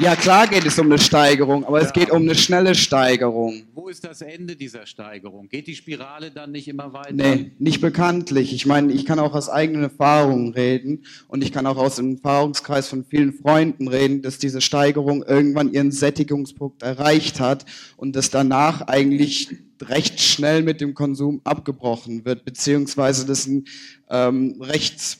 [0.00, 3.64] Ja, klar geht es um eine Steigerung, aber es geht um eine schnelle Steigerung.
[3.74, 5.50] Wo ist das Ende dieser Steigerung?
[5.50, 7.12] Geht die Spirale dann nicht immer weiter?
[7.12, 8.54] Nee, nicht bekanntlich.
[8.54, 12.14] Ich meine, ich kann auch aus eigenen Erfahrungen reden und ich kann auch aus dem
[12.14, 17.66] Erfahrungskreis von vielen Freunden reden, dass diese Steigerung irgendwann ihren Sättigungspunkt erreicht hat
[17.98, 19.50] und dass danach eigentlich
[19.82, 23.64] recht schnell mit dem Konsum abgebrochen wird, beziehungsweise dass ein
[24.08, 25.18] ähm, recht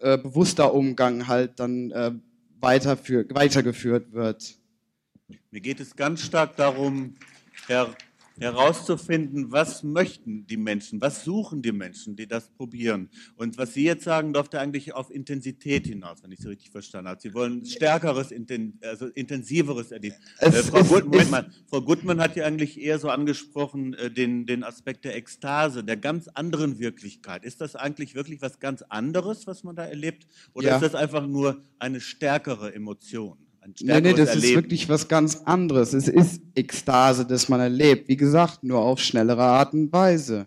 [0.00, 2.12] äh, bewusster Umgang halt dann äh,
[2.60, 4.54] weitergeführt wird.
[5.50, 7.16] Mir geht es ganz stark darum,
[7.66, 7.94] Herr
[8.40, 13.08] herauszufinden, was möchten die Menschen, was suchen die Menschen, die das probieren.
[13.36, 17.08] Und was Sie jetzt sagen, läuft eigentlich auf Intensität hinaus, wenn ich Sie richtig verstanden
[17.08, 17.20] habe.
[17.20, 18.32] Sie wollen stärkeres,
[18.82, 20.16] also intensiveres Erleben.
[20.38, 25.04] Äh, Frau, Gutmann, Frau, Gutmann, hat ja eigentlich eher so angesprochen, äh, den, den Aspekt
[25.04, 27.44] der Ekstase, der ganz anderen Wirklichkeit.
[27.44, 30.26] Ist das eigentlich wirklich was ganz anderes, was man da erlebt?
[30.54, 30.74] Oder ja.
[30.76, 33.38] ist das einfach nur eine stärkere Emotion?
[33.80, 34.44] Nee, nee, das Erleben.
[34.44, 35.92] ist wirklich was ganz anderes.
[35.92, 38.08] Es ist Ekstase, das man erlebt.
[38.08, 40.46] Wie gesagt, nur auf schnellere Art und Weise.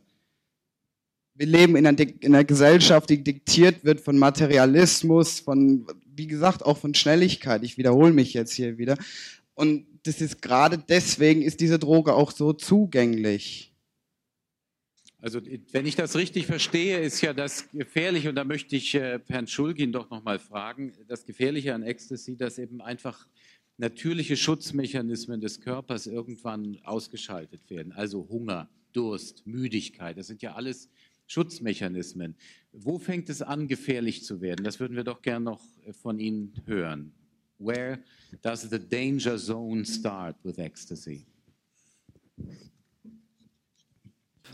[1.35, 6.63] Wir leben in einer, in einer Gesellschaft, die diktiert wird von Materialismus, von, wie gesagt,
[6.63, 7.63] auch von Schnelligkeit.
[7.63, 8.97] Ich wiederhole mich jetzt hier wieder.
[9.53, 13.70] Und das ist gerade deswegen ist diese Droge auch so zugänglich.
[15.21, 15.39] Also
[15.71, 19.45] wenn ich das richtig verstehe, ist ja das Gefährliche, und da möchte ich äh, Herrn
[19.45, 23.27] Schulgin doch nochmal fragen, das Gefährliche an Ecstasy, dass eben einfach
[23.77, 27.93] natürliche Schutzmechanismen des Körpers irgendwann ausgeschaltet werden.
[27.93, 30.89] Also Hunger, Durst, Müdigkeit, das sind ja alles
[31.27, 32.35] Schutzmechanismen.
[32.71, 34.63] Wo fängt es an, gefährlich zu werden?
[34.63, 35.61] Das würden wir doch gern noch
[36.01, 37.13] von Ihnen hören.
[37.59, 37.99] Where
[38.41, 41.25] does the danger zone start with ecstasy?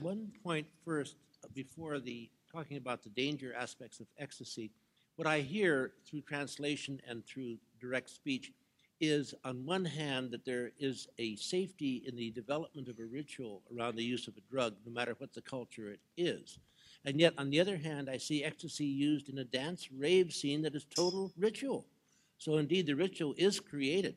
[0.02, 4.72] One point first uh, before the talking about the danger aspects of ecstasy.
[5.16, 8.52] What I hear through translation and through direct speech
[9.00, 13.62] is, on one hand, that there is a safety in the development of a ritual
[13.76, 16.60] around the use of a drug, no matter what the culture it is.
[17.06, 20.62] And yet, on the other hand, I see ecstasy used in a dance rave scene
[20.64, 21.86] that is total ritual.
[22.38, 24.16] So, indeed, the ritual is created.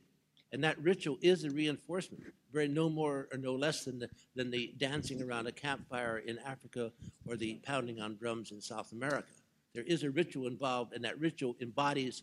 [0.52, 4.50] And that ritual is a reinforcement, very no more or no less than the, than
[4.50, 6.90] the dancing around a campfire in Africa
[7.26, 9.28] or the pounding on drums in South America.
[9.74, 12.20] There is a ritual involved, and that ritual embodies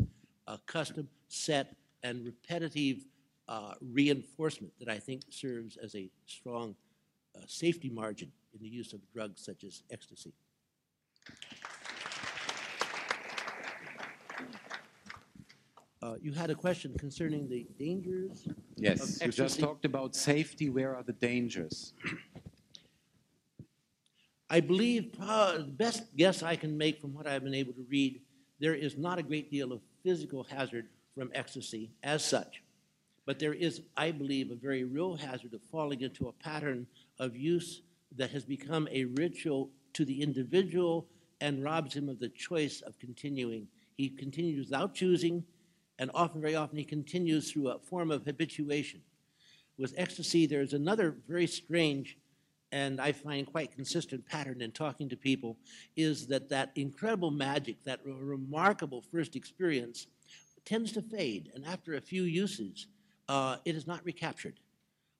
[0.48, 3.06] a custom, set, and repetitive
[3.48, 6.76] uh, reinforcement that I think serves as a strong
[7.36, 10.34] uh, safety margin in the use of drugs such as ecstasy.
[16.02, 18.48] Uh, you had a question concerning the dangers.
[18.76, 20.70] Yes, you just talked about safety.
[20.70, 21.94] Where are the dangers?
[24.50, 27.86] I believe uh, the best guess I can make from what I've been able to
[27.90, 28.22] read,
[28.60, 32.62] there is not a great deal of physical hazard from ecstasy as such.
[33.26, 36.88] But there is, I believe, a very real hazard of falling into a pattern
[37.20, 37.82] of use
[38.16, 41.08] that has become a ritual to the individual
[41.42, 43.68] and robs him of the choice of continuing.
[43.98, 45.44] He continues without choosing,
[46.00, 49.02] and often, very often, he continues through a form of habituation.
[49.78, 52.18] With ecstasy, there's another very strange
[52.72, 55.58] and I find quite consistent pattern in talking to people
[55.96, 60.08] is that that incredible magic, that remarkable first experience,
[60.66, 62.88] tends to fade, and after a few uses,
[63.30, 64.60] uh, it is not recaptured.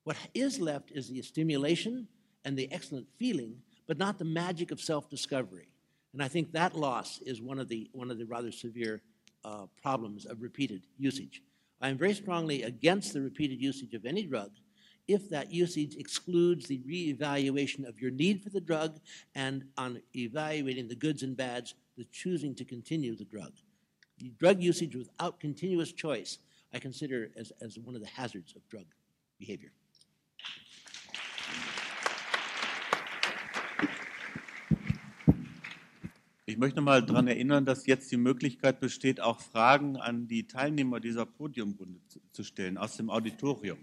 [0.04, 2.08] What is left is the stimulation
[2.44, 3.56] and the excellent feeling,
[3.88, 5.70] but not the magic of self-discovery.
[6.14, 9.02] And I think that loss is one of the one of the rather severe
[9.44, 11.44] uh, problems of repeated usage.
[11.82, 14.52] I am very strongly against the repeated usage of any drug
[15.08, 19.00] if that usage excludes the reevaluation of your need for the drug
[19.36, 23.54] and on evaluating the goods and bads, the choosing to continue the drug.
[24.38, 26.40] Drug usage without continuous choice,
[26.74, 28.86] I consider as, as one of the hazards of drug
[29.40, 29.72] behavior.
[36.50, 41.02] Ich möchte mal daran erinnern, dass jetzt die Möglichkeit besteht, auch Fragen an die Teilnehmer
[41.02, 42.00] dieser Podiumrunde
[42.32, 43.78] zu stellen aus dem Auditorium.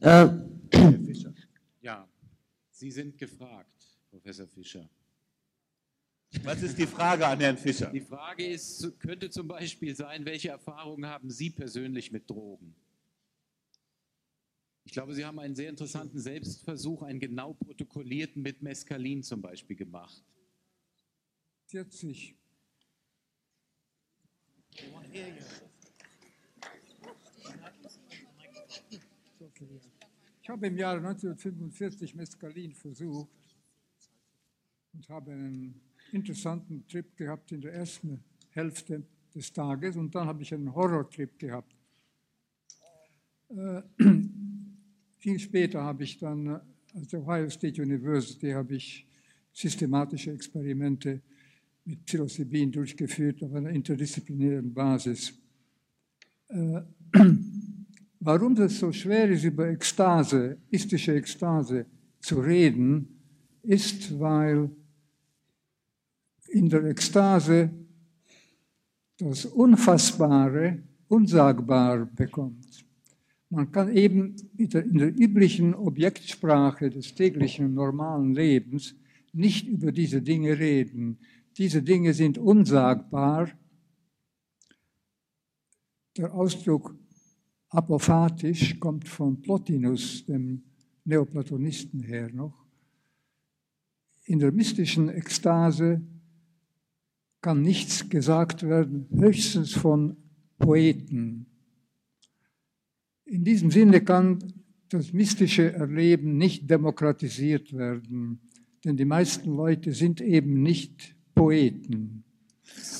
[0.00, 0.28] Äh.
[1.80, 2.08] Ja,
[2.70, 4.88] Sie sind gefragt, Professor Fischer.
[6.44, 7.90] Was ist die Frage an Herrn Fischer?
[7.90, 12.76] Die Frage ist, könnte zum Beispiel sein, welche Erfahrungen haben Sie persönlich mit Drogen?
[14.84, 19.76] Ich glaube, Sie haben einen sehr interessanten Selbstversuch, einen genau protokollierten mit Mescalin zum Beispiel
[19.76, 20.24] gemacht.
[21.66, 22.34] 40.
[30.42, 33.30] Ich habe im Jahre 1945 Mescalin versucht
[34.92, 35.80] und habe einen
[36.12, 41.38] interessanten Trip gehabt in der ersten Hälfte des Tages und dann habe ich einen Horrortrip
[41.38, 41.74] gehabt.
[43.50, 43.82] Äh,
[45.20, 49.06] viel später habe ich dann, an der Ohio State University, habe ich
[49.52, 51.20] systematische Experimente
[51.84, 55.32] mit Psilocybin durchgeführt auf einer interdisziplinären Basis.
[56.48, 56.80] Äh,
[58.20, 61.86] warum es so schwer ist, über Ekstase, istische Ekstase
[62.20, 63.20] zu reden,
[63.62, 64.70] ist, weil
[66.48, 67.70] in der Ekstase
[69.18, 72.89] das Unfassbare unsagbar bekommt.
[73.52, 78.94] Man kann eben in der üblichen Objektsprache des täglichen normalen Lebens
[79.32, 81.18] nicht über diese Dinge reden.
[81.58, 83.50] Diese Dinge sind unsagbar.
[86.16, 86.94] Der Ausdruck
[87.70, 90.62] apophatisch kommt von Plotinus, dem
[91.04, 92.66] Neoplatonisten, her noch.
[94.26, 96.00] In der mystischen Ekstase
[97.40, 100.16] kann nichts gesagt werden, höchstens von
[100.58, 101.49] Poeten.
[103.30, 104.42] In diesem Sinne kann
[104.88, 108.40] das mystische Erleben nicht demokratisiert werden,
[108.84, 112.24] denn die meisten Leute sind eben nicht Poeten.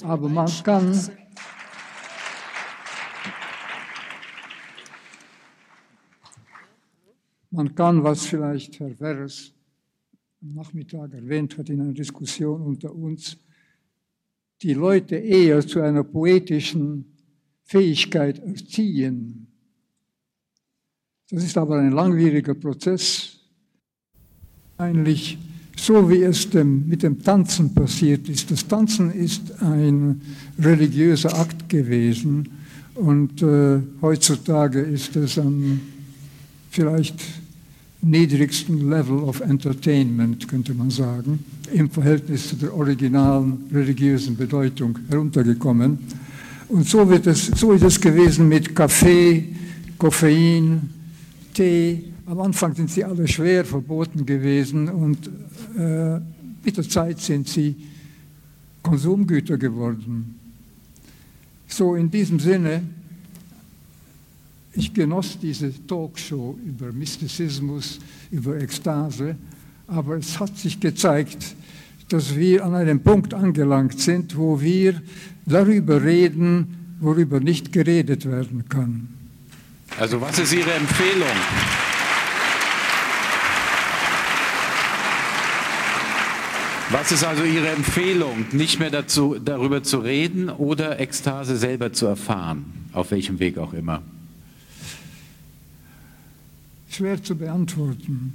[0.03, 0.97] Aber man kann
[7.51, 9.53] man kann, was vielleicht Herr Werres
[10.43, 13.37] am Nachmittag erwähnt hat in einer Diskussion unter uns,
[14.62, 17.16] die Leute eher zu einer poetischen
[17.64, 19.49] Fähigkeit erziehen.
[21.31, 23.37] Das ist aber ein langwieriger Prozess.
[24.78, 25.39] Eigentlich
[25.76, 28.51] so wie es dem, mit dem Tanzen passiert ist.
[28.51, 30.20] Das Tanzen ist ein
[30.59, 32.49] religiöser Akt gewesen
[32.95, 35.81] und äh, heutzutage ist es am
[36.70, 37.20] vielleicht
[38.03, 45.99] niedrigsten Level of Entertainment, könnte man sagen, im Verhältnis zu der originalen religiösen Bedeutung heruntergekommen.
[46.68, 49.45] Und so, wird es, so ist es gewesen mit Kaffee,
[49.99, 50.99] Koffein,
[51.53, 52.12] Tee.
[52.26, 55.28] Am Anfang sind sie alle schwer verboten gewesen und
[55.78, 56.20] äh,
[56.64, 57.76] mit der Zeit sind sie
[58.82, 60.38] Konsumgüter geworden.
[61.66, 62.82] So in diesem Sinne
[64.72, 67.98] ich genoss diese Talkshow über Mystizismus,
[68.30, 69.36] über Ekstase,
[69.88, 71.57] aber es hat sich gezeigt,
[72.09, 75.01] dass wir an einem Punkt angelangt sind, wo wir
[75.46, 79.20] darüber reden, worüber nicht geredet werden kann.
[79.99, 81.28] Also was ist Ihre Empfehlung?
[86.91, 92.07] Was ist also Ihre Empfehlung, nicht mehr dazu, darüber zu reden oder Ekstase selber zu
[92.07, 94.03] erfahren, auf welchem Weg auch immer?
[97.01, 98.34] schwer zu beantworten.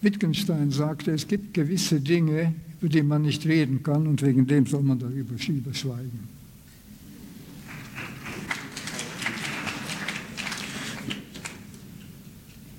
[0.00, 4.64] Wittgenstein sagte, es gibt gewisse Dinge, über die man nicht reden kann und wegen dem
[4.64, 6.37] soll man darüber schweigen.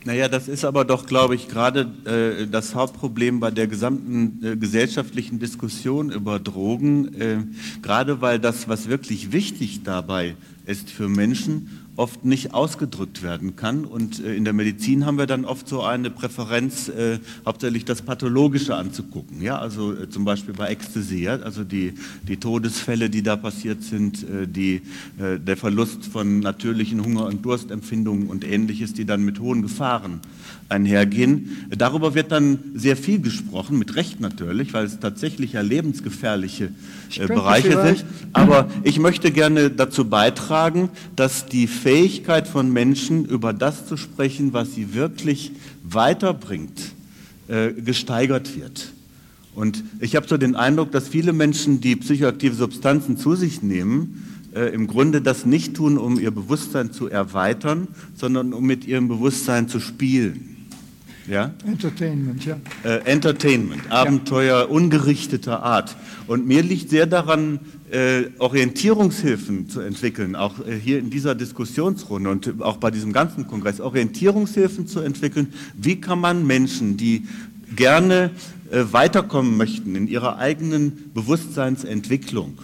[0.06, 4.56] Naja, das ist aber doch, glaube ich, gerade äh, das Hauptproblem bei der gesamten äh,
[4.56, 7.38] gesellschaftlichen Diskussion über Drogen, äh,
[7.82, 10.36] gerade weil das, was wirklich wichtig dabei
[10.66, 13.84] ist für Menschen, oft nicht ausgedrückt werden kann.
[13.84, 18.02] Und äh, in der Medizin haben wir dann oft so eine Präferenz, äh, hauptsächlich das
[18.02, 19.41] Pathologische anzugucken.
[19.41, 21.36] Ja, also äh, zum Beispiel bei Ecstasy, ja?
[21.36, 21.93] also die,
[22.28, 24.82] die Todesfälle, die da passiert sind, äh, die,
[25.20, 30.22] äh, der Verlust von natürlichen Hunger- und Durstempfindungen und ähnliches, die dann mit hohen Gefahren
[30.70, 31.67] einhergehen.
[31.76, 36.72] Darüber wird dann sehr viel gesprochen, mit Recht natürlich, weil es tatsächlich ja lebensgefährliche
[37.17, 38.05] äh, Bereiche sind.
[38.34, 44.53] Aber ich möchte gerne dazu beitragen, dass die Fähigkeit von Menschen, über das zu sprechen,
[44.53, 45.51] was sie wirklich
[45.84, 46.80] weiterbringt,
[47.47, 48.93] äh, gesteigert wird.
[49.55, 54.26] Und ich habe so den Eindruck, dass viele Menschen, die psychoaktive Substanzen zu sich nehmen,
[54.53, 59.07] äh, im Grunde das nicht tun, um ihr Bewusstsein zu erweitern, sondern um mit ihrem
[59.07, 60.59] Bewusstsein zu spielen.
[61.30, 61.54] Ja?
[61.66, 62.58] Entertainment, ja.
[62.84, 64.66] Äh, Entertainment, Abenteuer ja.
[64.66, 65.96] ungerichteter Art.
[66.28, 67.60] Und mir liegt sehr daran,
[67.92, 73.48] äh, Orientierungshilfen zu entwickeln, auch äh, hier in dieser Diskussionsrunde und auch bei diesem ganzen
[73.48, 75.54] Kongress, Orientierungshilfen zu entwickeln.
[75.76, 77.28] Wie kann man Menschen, die
[77.76, 78.32] gerne
[78.72, 82.58] äh, weiterkommen möchten in ihrer eigenen Bewusstseinsentwicklung,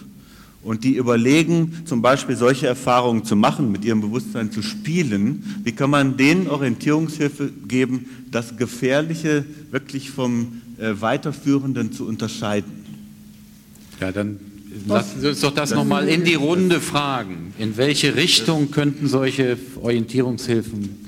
[0.66, 5.72] und die überlegen, zum Beispiel solche Erfahrungen zu machen, mit ihrem Bewusstsein zu spielen, wie
[5.72, 12.84] kann man denen Orientierungshilfe geben, das Gefährliche wirklich vom äh, Weiterführenden zu unterscheiden?
[14.00, 14.40] Ja, dann
[14.88, 17.54] lassen Sie uns doch das, das nochmal in die Runde fragen.
[17.58, 21.06] In welche Richtung könnten solche Orientierungshilfen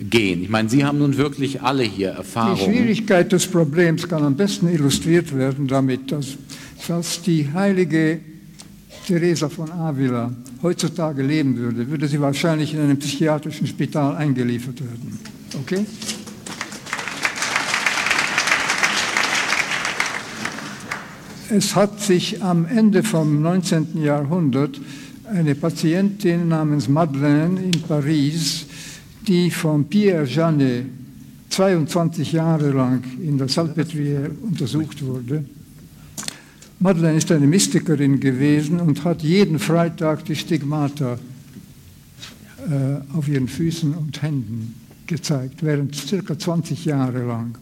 [0.00, 0.42] gehen?
[0.42, 2.72] Ich meine, Sie haben nun wirklich alle hier Erfahrungen.
[2.72, 6.36] Die Schwierigkeit des Problems kann am besten illustriert werden damit, dass
[6.78, 8.20] Falls die heilige
[9.08, 10.30] Teresa von Avila
[10.62, 15.18] heutzutage leben würde, würde sie wahrscheinlich in einem psychiatrischen Spital eingeliefert werden.
[15.62, 15.86] Okay?
[21.48, 24.02] Es hat sich am Ende vom 19.
[24.02, 24.78] Jahrhundert
[25.24, 28.66] eine Patientin namens Madeleine in Paris,
[29.26, 30.84] die von Pierre Janet
[31.48, 35.44] 22 Jahre lang in der Salpêtrière untersucht wurde.
[36.80, 41.18] Madeleine ist eine Mystikerin gewesen und hat jeden Freitag die Stigmata
[42.70, 44.74] äh, auf ihren Füßen und Händen
[45.08, 47.58] gezeigt, während circa 20 Jahre lang.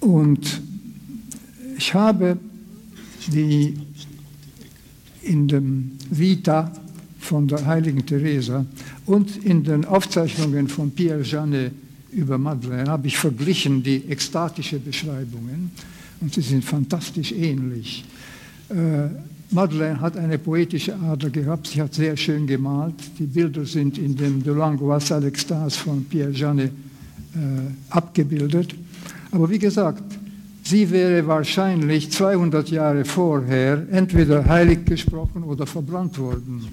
[0.00, 0.60] Und
[1.78, 2.36] ich habe
[3.28, 3.74] die
[5.22, 6.72] in dem Vita
[7.18, 8.66] von der heiligen Teresa
[9.06, 11.72] und in den Aufzeichnungen von Pierre Janet
[12.12, 15.70] über Madeleine habe ich verglichen die ekstatische Beschreibungen
[16.20, 18.04] und sie sind fantastisch ähnlich.
[18.68, 19.08] Äh,
[19.52, 22.94] Madeleine hat eine poetische Ader gehabt, sie hat sehr schön gemalt.
[23.18, 27.38] Die Bilder sind in dem De l'Angoisse à l'Extase von Pierre Janet äh,
[27.90, 28.74] abgebildet.
[29.32, 30.02] Aber wie gesagt,
[30.62, 36.68] Sie wäre wahrscheinlich 200 Jahre vorher entweder heilig gesprochen oder verbrannt worden.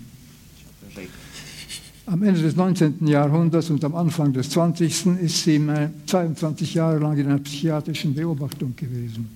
[2.07, 3.05] Am Ende des 19.
[3.05, 5.05] Jahrhunderts und am Anfang des 20.
[5.21, 5.61] ist sie
[6.05, 9.27] 22 Jahre lang in einer psychiatrischen Beobachtung gewesen.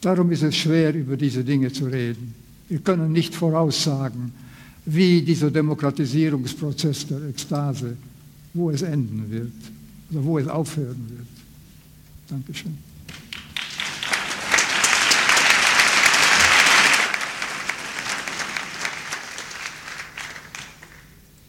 [0.00, 2.34] Darum ist es schwer, über diese Dinge zu reden.
[2.68, 4.32] Wir können nicht voraussagen,
[4.86, 7.96] wie dieser Demokratisierungsprozess der Ekstase,
[8.54, 9.52] wo es enden wird
[10.10, 11.28] oder wo es aufhören wird.
[12.28, 12.76] Dankeschön.